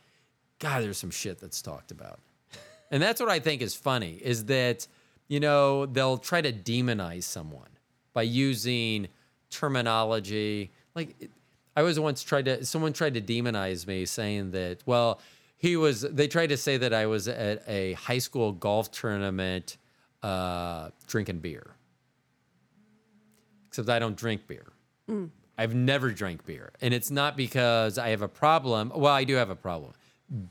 [0.60, 2.20] God, there's some shit that's talked about.
[2.92, 4.88] And that's what I think is funny is that,
[5.32, 7.70] you know, they'll try to demonize someone
[8.14, 9.08] by using
[9.50, 10.72] terminology.
[10.94, 11.30] Like
[11.74, 15.22] I was once tried to someone tried to demonize me saying that, well,
[15.58, 19.78] he was they tried to say that I was at a high school golf tournament
[20.22, 21.76] uh, drinking beer
[23.70, 24.74] except I don't drink beer.
[25.58, 26.74] I've never drank beer.
[26.82, 28.92] And it's not because I have a problem.
[28.94, 29.94] Well, I do have a problem.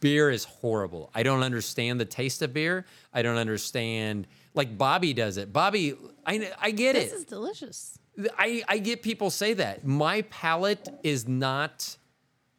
[0.01, 1.11] Beer is horrible.
[1.15, 2.87] I don't understand the taste of beer.
[3.13, 5.53] I don't understand, like Bobby does it.
[5.53, 5.95] Bobby,
[6.27, 7.11] I, I get it.
[7.11, 7.99] This is delicious.
[8.39, 9.87] I, I get people say that.
[9.87, 11.97] My palate is not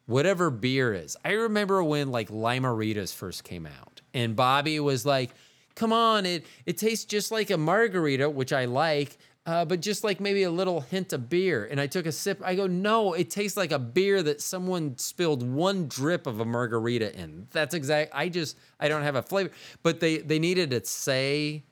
[0.06, 1.18] whatever beer is.
[1.24, 5.32] I remember when like Lime-A-Ritas first came out, and Bobby was like,
[5.76, 10.04] "Come on, it it tastes just like a margarita, which I like." Uh, but just
[10.04, 11.68] like maybe a little hint of beer.
[11.70, 12.39] And I took a sip.
[12.46, 16.46] I go, no, it tastes like a beer that someone spilled one drip of a
[16.46, 17.48] margarita in.
[17.50, 18.12] That's exact.
[18.14, 19.50] I just, I don't have a flavor.
[19.82, 21.64] But they, they needed to say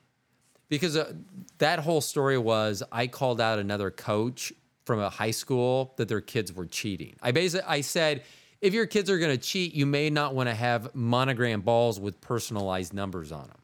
[0.70, 1.12] because uh,
[1.58, 4.54] that whole story was I called out another coach
[4.86, 7.16] from a high school that their kids were cheating.
[7.20, 8.22] I basically I said
[8.62, 12.00] if your kids are going to cheat, you may not want to have monogram balls
[12.00, 13.58] with personalized numbers on them.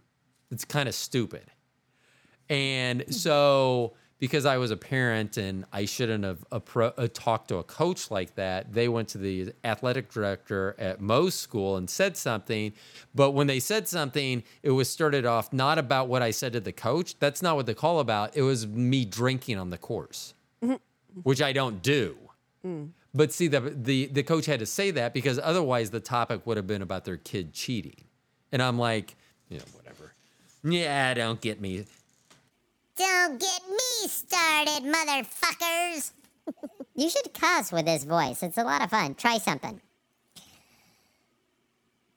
[0.51, 1.45] It's kind of stupid.
[2.49, 7.57] And so because I was a parent and I shouldn't have appro- uh, talked to
[7.57, 8.73] a coach like that.
[8.73, 12.73] They went to the athletic director at Mo's school and said something.
[13.14, 16.61] But when they said something, it was started off not about what I said to
[16.61, 17.19] the coach.
[17.19, 18.37] That's not what the call about.
[18.37, 20.33] It was me drinking on the course,
[21.23, 22.17] which I don't do.
[23.14, 26.57] But see, the, the the coach had to say that because otherwise the topic would
[26.57, 28.05] have been about their kid cheating,
[28.53, 29.14] and I'm like,
[29.49, 30.12] you know, whatever.
[30.64, 31.85] Yeah, don't get me.
[32.97, 36.13] Don't get me started, motherfuckers.
[36.95, 38.43] you should cuss with this voice.
[38.43, 39.15] It's a lot of fun.
[39.15, 39.81] Try something.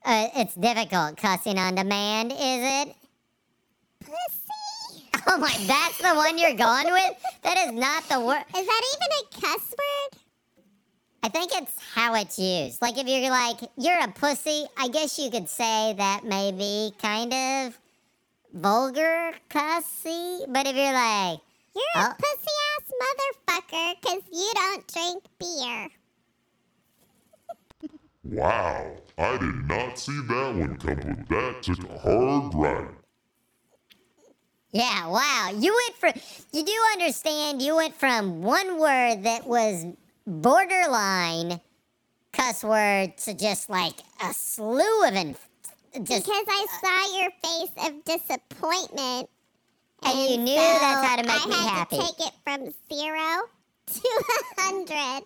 [0.06, 2.96] Uh, it's difficult cussing on demand, is it?
[4.00, 4.16] Pussy.
[5.28, 7.14] Oh my, that's the one you're going with?
[7.44, 8.42] That is not the word.
[8.58, 10.20] Is that even a cuss word?
[11.22, 12.82] I think it's how it's used.
[12.82, 17.34] Like if you're like, you're a pussy, I guess you could say that maybe kind
[17.34, 17.78] of
[18.54, 20.40] vulgar cussy.
[20.48, 21.40] But if you're like,
[21.76, 22.12] You're Oh.
[22.12, 25.90] a pussy ass motherfucker because you don't drink beer.
[28.24, 31.26] Wow, I did not see that one coming.
[31.30, 32.96] That took a hard ride.
[34.72, 35.52] Yeah, wow.
[35.56, 36.22] You went from,
[36.52, 39.86] you do understand, you went from one word that was
[40.28, 41.60] borderline
[42.34, 45.49] cuss word to just like a slew of inf-
[45.94, 49.30] just, Because I uh, saw your face of disappointment.
[50.04, 51.98] and you knew that's how to so make I me had happy.
[51.98, 52.60] to take it from
[52.94, 53.48] zero
[53.88, 54.24] to
[54.58, 55.24] a hundred.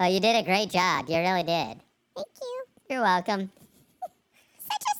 [0.00, 1.08] Oh, you did a great job.
[1.08, 1.80] You really did.
[2.16, 2.64] Thank you.
[2.90, 3.50] You're welcome.
[4.58, 4.94] Such a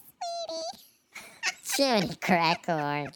[1.76, 1.92] sweetie.
[2.01, 3.09] Jiminy crack corn.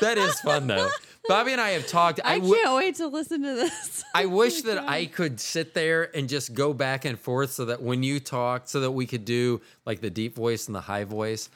[0.00, 0.90] That is fun though.
[1.28, 2.20] Bobby and I have talked.
[2.24, 4.02] I, I w- can't wait to listen to this.
[4.14, 4.88] I Oh wish my that God.
[4.90, 8.68] I could sit there and just go back and forth so that when you talk,
[8.68, 11.50] so that we could do like the deep voice and the high voice.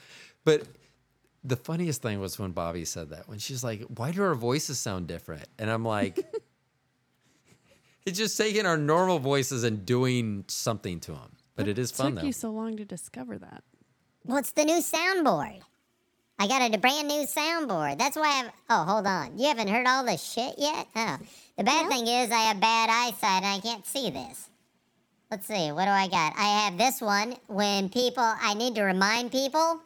[0.44, 0.62] But
[1.42, 4.78] the funniest thing was when Bobby said that, when she's like, Why do our voices
[4.78, 5.46] sound different?
[5.58, 6.18] And I'm like,
[8.06, 11.32] It's just taking our normal voices and doing something to them.
[11.56, 12.26] But it is fun took though.
[12.26, 13.64] you so long to discover that.
[14.24, 15.60] What's the new soundboard?
[16.38, 17.98] I got a brand new soundboard.
[17.98, 18.52] That's why I've.
[18.68, 19.38] Oh, hold on.
[19.38, 20.86] You haven't heard all this shit yet?
[20.96, 21.18] Oh.
[21.56, 24.50] The bad thing is I have bad eyesight and I can't see this.
[25.30, 25.70] Let's see.
[25.72, 26.34] What do I got?
[26.36, 28.24] I have this one when people.
[28.24, 29.80] I need to remind people.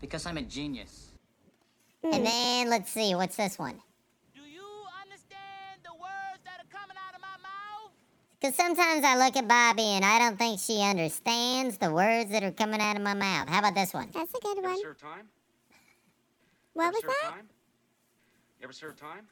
[0.00, 1.08] Because I'm a genius.
[2.02, 2.24] And hmm.
[2.24, 3.14] then let's see.
[3.14, 3.80] What's this one?
[4.34, 4.64] Do you
[5.02, 7.92] understand the words that are coming out of my mouth?
[8.40, 12.42] Because sometimes I look at Bobby and I don't think she understands the words that
[12.42, 13.48] are coming out of my mouth.
[13.50, 14.08] How about this one?
[14.14, 14.94] That's a good You ever one.
[14.96, 15.28] time?
[16.74, 17.30] What Ever was that?
[17.30, 17.48] time?
[18.58, 19.26] You ever serve time?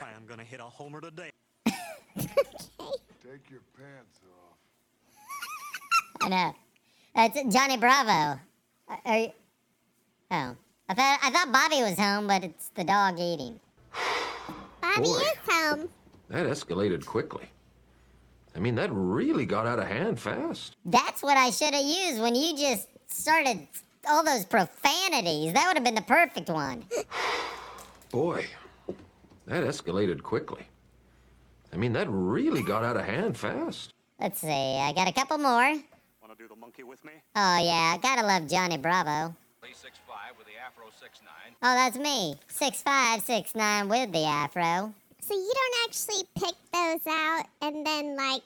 [0.00, 1.30] I'm gonna hit a homer today.
[1.68, 1.76] okay.
[2.18, 4.58] Take your pants off.
[6.22, 6.54] I know.
[7.14, 8.40] Uh, it's Johnny Bravo.
[8.88, 9.32] Are, are you,
[10.32, 10.56] oh,
[10.88, 13.60] I thought I thought Bobby was home, but it's the dog eating.
[14.80, 15.18] Bobby Boy.
[15.18, 15.88] is home.
[16.28, 17.48] That escalated quickly.
[18.56, 20.76] I mean, that really got out of hand fast.
[20.84, 23.66] That's what I should have used when you just started
[24.08, 25.52] all those profanities.
[25.52, 26.84] That would have been the perfect one.
[28.10, 28.46] Boy,
[29.46, 30.62] that escalated quickly.
[31.72, 33.92] I mean, that really got out of hand fast.
[34.20, 34.48] Let's see.
[34.48, 35.74] I got a couple more.
[36.22, 37.12] Wanna do the monkey with me?
[37.34, 39.34] Oh yeah, I gotta love Johnny Bravo.
[39.72, 41.54] six five with the afro six nine.
[41.62, 42.36] Oh, that's me.
[42.48, 44.94] Six five, six nine with the afro.
[45.20, 48.42] So you don't actually pick those out and then like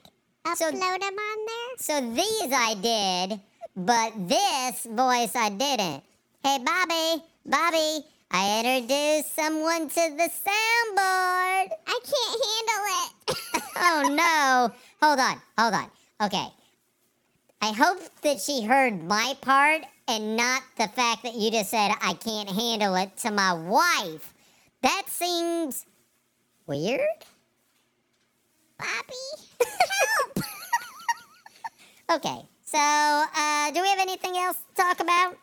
[0.55, 1.77] So- upload them on there?
[1.77, 3.39] So these I did,
[3.75, 6.03] but this voice I didn't.
[6.43, 11.69] Hey, Bobby, Bobby, I introduced someone to the soundboard.
[11.87, 13.35] I can't handle it.
[13.81, 14.73] Oh no.
[15.01, 15.89] Hold on, hold on.
[16.21, 16.47] Okay.
[17.61, 21.91] I hope that she heard my part and not the fact that you just said
[22.01, 24.33] I can't handle it to my wife.
[24.81, 25.85] That seems
[26.67, 26.99] weird.
[28.77, 29.59] Bobby,
[29.99, 30.45] help!
[32.11, 32.41] Okay,
[32.71, 35.37] so uh, do we have anything else to talk about?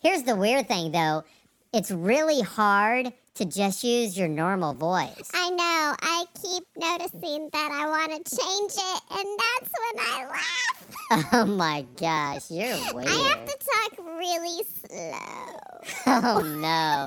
[0.00, 1.24] Here's the weird thing, though.
[1.72, 5.30] It's really hard to just use your normal voice.
[5.32, 5.94] I know.
[6.02, 10.76] I keep noticing that I want to change it, and that's when I laugh.
[11.32, 13.08] Oh my gosh, you're weird.
[13.08, 15.80] I have to talk really slow.
[16.06, 17.06] Oh no.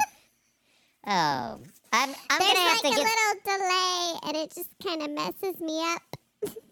[1.05, 1.59] Oh,
[1.93, 5.01] I'm, I'm There's gonna have like to a get little delay, and it just kind
[5.03, 6.01] of messes me up.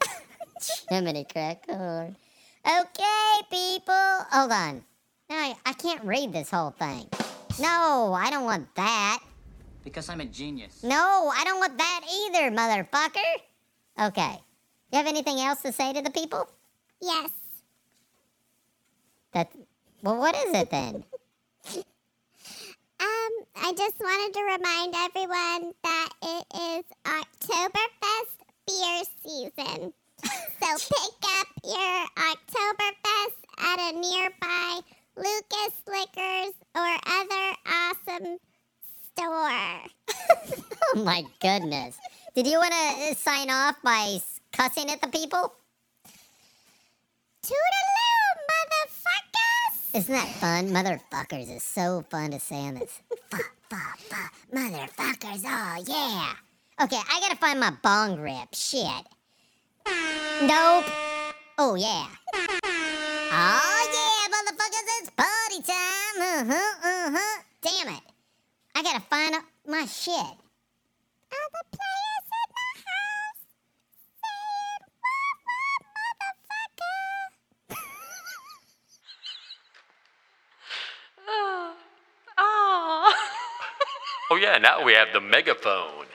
[0.89, 2.15] Jiminy crack corn.
[2.65, 4.25] Okay, people.
[4.31, 4.83] Hold on.
[5.29, 7.07] No, I, I can't read this whole thing.
[7.59, 9.19] No, I don't want that.
[9.83, 10.83] Because I'm a genius.
[10.83, 14.07] No, I don't want that either, motherfucker.
[14.07, 14.39] Okay.
[14.91, 16.47] You have anything else to say to the people?
[17.01, 17.31] Yes.
[19.33, 19.49] That.
[20.03, 21.03] Well, what is it then?
[21.75, 21.83] Um,
[23.01, 28.37] Um, I just wanted to remind everyone that it is Oktoberfest
[28.67, 29.93] beer season.
[30.61, 34.79] so pick up your Oktoberfest at a nearby
[35.15, 38.37] Lukas Liquors or other awesome
[39.13, 39.87] store.
[40.93, 41.97] Oh my goodness.
[42.35, 44.17] Did you want to uh, sign off by
[44.51, 45.53] cussing at the people?
[47.43, 49.95] Toodaloo, motherfuckers!
[49.95, 50.69] Isn't that fun?
[50.69, 52.99] Motherfuckers is so fun to say on this.
[53.29, 54.33] fuck, fuck, fuck.
[54.53, 56.33] Motherfuckers, oh yeah.
[56.83, 58.53] Okay, I gotta find my bong rip.
[58.53, 59.05] Shit.
[59.87, 60.85] Nope.
[61.57, 62.07] Oh yeah.
[63.31, 66.17] Oh yeah, motherfuckers, it's party time.
[66.21, 67.41] Uh huh, uh huh.
[67.61, 68.03] Damn it.
[68.75, 70.13] I gotta find out my shit.
[70.13, 73.41] All the players in the house
[74.23, 75.77] saying, wah, wah,
[77.71, 77.77] motherfucker.
[82.39, 83.13] Oh.
[84.31, 86.07] Oh yeah, now we have the megaphone.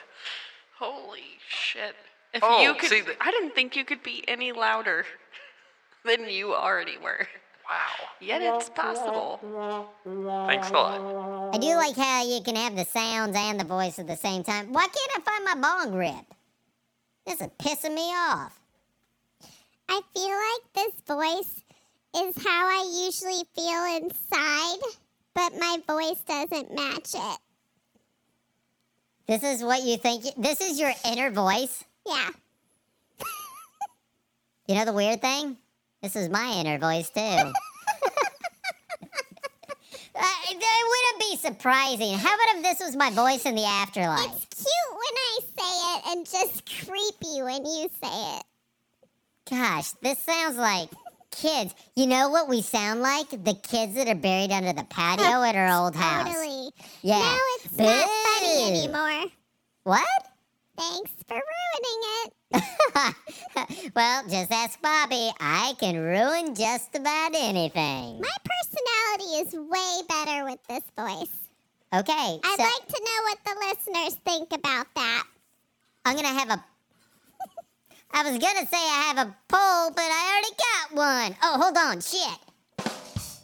[0.79, 1.95] Holy shit.
[2.33, 5.05] If Oh, you could see, the- I didn't think you could be any louder
[6.05, 7.27] than you already were.
[7.69, 8.07] Wow.
[8.21, 9.39] Yet it's possible.
[10.47, 11.53] Thanks a lot.
[11.53, 14.43] I do like how you can have the sounds and the voice at the same
[14.43, 14.71] time.
[14.71, 16.25] Why can't I find my bong rip?
[17.25, 18.57] This is pissing me off.
[19.89, 21.63] I feel like this voice
[22.15, 24.79] is how I usually feel inside,
[25.33, 27.39] but my voice doesn't match it.
[29.27, 30.23] This is what you think.
[30.37, 31.83] This is your inner voice.
[32.07, 32.29] Yeah.
[34.67, 35.57] You know the weird thing?
[36.01, 37.19] This is my inner voice too.
[37.21, 37.53] uh,
[40.13, 42.17] it wouldn't be surprising.
[42.17, 44.25] How about if this was my voice in the afterlife?
[44.25, 48.43] It's cute when I say it and just creepy when you say it.
[49.49, 50.89] Gosh, this sounds like
[51.31, 51.73] kids.
[51.95, 53.29] You know what we sound like?
[53.29, 56.27] The kids that are buried under the patio at our old house.
[56.27, 56.71] Totally.
[57.01, 57.19] Yeah.
[57.19, 59.31] Now it's not funny anymore.
[59.83, 60.03] What?
[60.77, 63.93] Thanks for ruining it.
[63.95, 65.31] well, just ask Bobby.
[65.39, 68.21] I can ruin just about anything.
[68.21, 71.47] My personality is way better with this voice.
[71.93, 75.23] Okay, I'd so like to know what the listeners think about that.
[76.05, 76.63] I'm gonna have a.
[78.11, 81.37] I was gonna say I have a poll, but I already got one.
[81.41, 82.39] Oh, hold on, shit!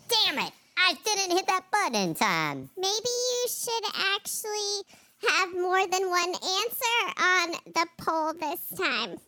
[0.07, 0.53] Damn it!
[0.77, 2.69] I didn't hit that button in time.
[2.77, 4.83] Maybe you should actually
[5.29, 9.19] have more than one answer on the poll this time.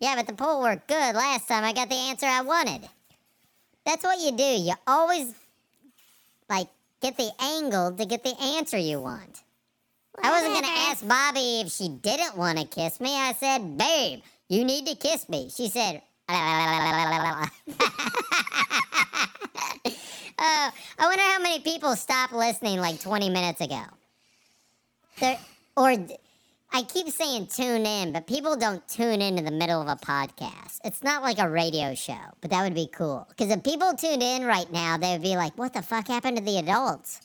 [0.00, 1.64] Yeah, but the poll worked good last time.
[1.64, 2.88] I got the answer I wanted.
[3.86, 4.42] That's what you do.
[4.42, 5.34] You always
[6.48, 6.68] like
[7.00, 9.42] get the angle to get the answer you want.
[10.22, 13.14] I wasn't gonna ask Bobby if she didn't want to kiss me.
[13.14, 16.34] I said, "Babe, you need to kiss me." She said, "Oh,
[20.38, 23.82] I wonder how many people stopped listening like 20 minutes ago."
[25.20, 25.38] There,
[25.76, 25.94] or
[26.72, 30.78] I keep saying tune in, but people don't tune into the middle of a podcast.
[30.84, 33.26] It's not like a radio show, but that would be cool.
[33.28, 36.38] Because if people tuned in right now, they would be like, "What the fuck happened
[36.38, 37.20] to the adults?"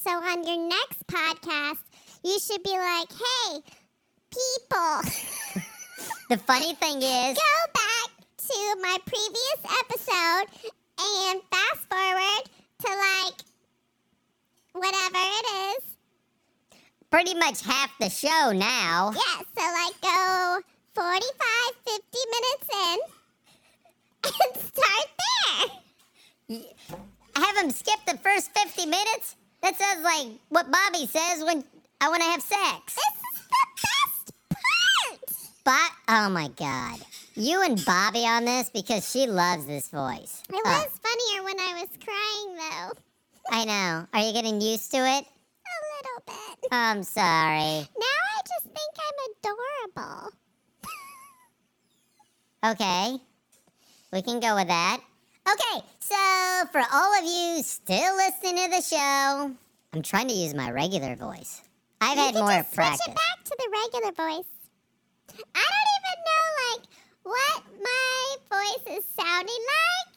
[0.00, 1.82] So on your next podcast,
[2.24, 3.60] you should be like, hey,
[4.30, 5.62] people,
[6.28, 10.70] The funny thing is, go back to my previous episode
[11.00, 12.44] and fast forward
[12.80, 13.34] to like
[14.72, 15.84] whatever it is.
[17.18, 19.10] Pretty much half the show now.
[19.12, 20.60] Yeah, so like go
[20.94, 21.10] 45,
[21.84, 22.98] 50 minutes in
[24.46, 25.08] and start
[26.48, 26.60] there.
[27.34, 29.34] I have them skip the first 50 minutes?
[29.62, 31.64] That sounds like what Bobby says when
[32.00, 32.94] I want to have sex.
[32.94, 35.20] This is the best part.
[35.64, 37.00] But, oh my God.
[37.34, 40.44] You and Bobby on this because she loves this voice.
[40.50, 42.92] It was funnier when I was crying though.
[43.50, 44.06] I know.
[44.14, 45.24] Are you getting used to it?
[46.62, 46.72] A little bit.
[46.72, 47.88] I'm sorry.
[47.98, 49.52] Now I just think I'm
[49.94, 50.32] adorable.
[52.64, 53.16] Okay.
[54.12, 54.98] We can go with that.
[55.48, 56.16] Okay, so
[56.72, 59.52] for all of you still listening to the show,
[59.92, 61.62] I'm trying to use my regular voice.
[62.00, 63.04] I've you had more just practice.
[63.04, 64.50] Switch it back to the regular voice.
[65.54, 66.84] I don't even know like
[67.22, 70.07] what my voice is sounding like.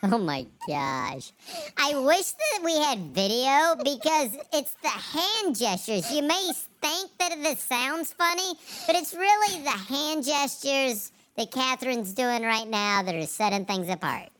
[0.12, 1.32] Oh my gosh.
[1.76, 6.10] I wish that we had video because it's the hand gestures.
[6.10, 6.50] You may
[6.80, 8.54] think that this sounds funny,
[8.86, 13.90] but it's really the hand gestures that Catherine's doing right now that are setting things
[13.90, 14.30] apart.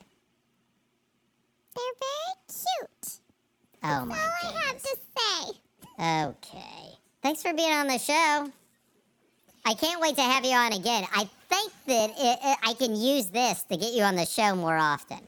[1.77, 3.19] They're very cute.
[3.82, 6.27] Oh my All I have to say.
[6.28, 6.99] Okay.
[7.23, 8.51] Thanks for being on the show.
[9.66, 11.05] I can't wait to have you on again.
[11.15, 14.57] I think that it, it, I can use this to get you on the show
[14.57, 15.19] more often.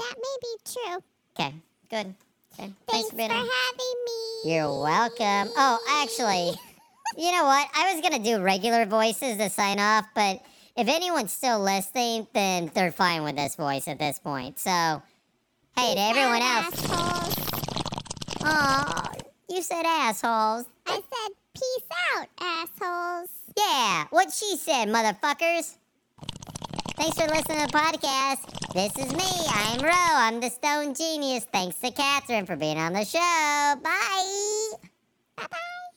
[0.00, 0.98] That may be true.
[1.38, 1.54] Okay,
[1.90, 2.14] good.
[2.56, 3.44] Thanks, Thanks for for having
[4.06, 4.54] me.
[4.54, 5.52] You're welcome.
[5.56, 6.58] Oh, actually,
[7.22, 7.68] you know what?
[7.74, 10.40] I was gonna do regular voices to sign off, but
[10.74, 14.58] if anyone's still listening, then they're fine with this voice at this point.
[14.58, 15.02] So,
[15.76, 16.86] hey, to everyone else.
[18.42, 19.12] Aw,
[19.50, 20.64] you said assholes.
[20.86, 23.28] I said peace out, assholes.
[23.54, 25.76] Yeah, what she said, motherfuckers.
[27.00, 28.74] Thanks for listening to the podcast.
[28.74, 29.24] This is me.
[29.48, 29.90] I'm Ro.
[29.94, 31.46] I'm the Stone Genius.
[31.50, 33.18] Thanks to Catherine for being on the show.
[33.82, 34.76] Bye.
[35.34, 35.89] Bye bye.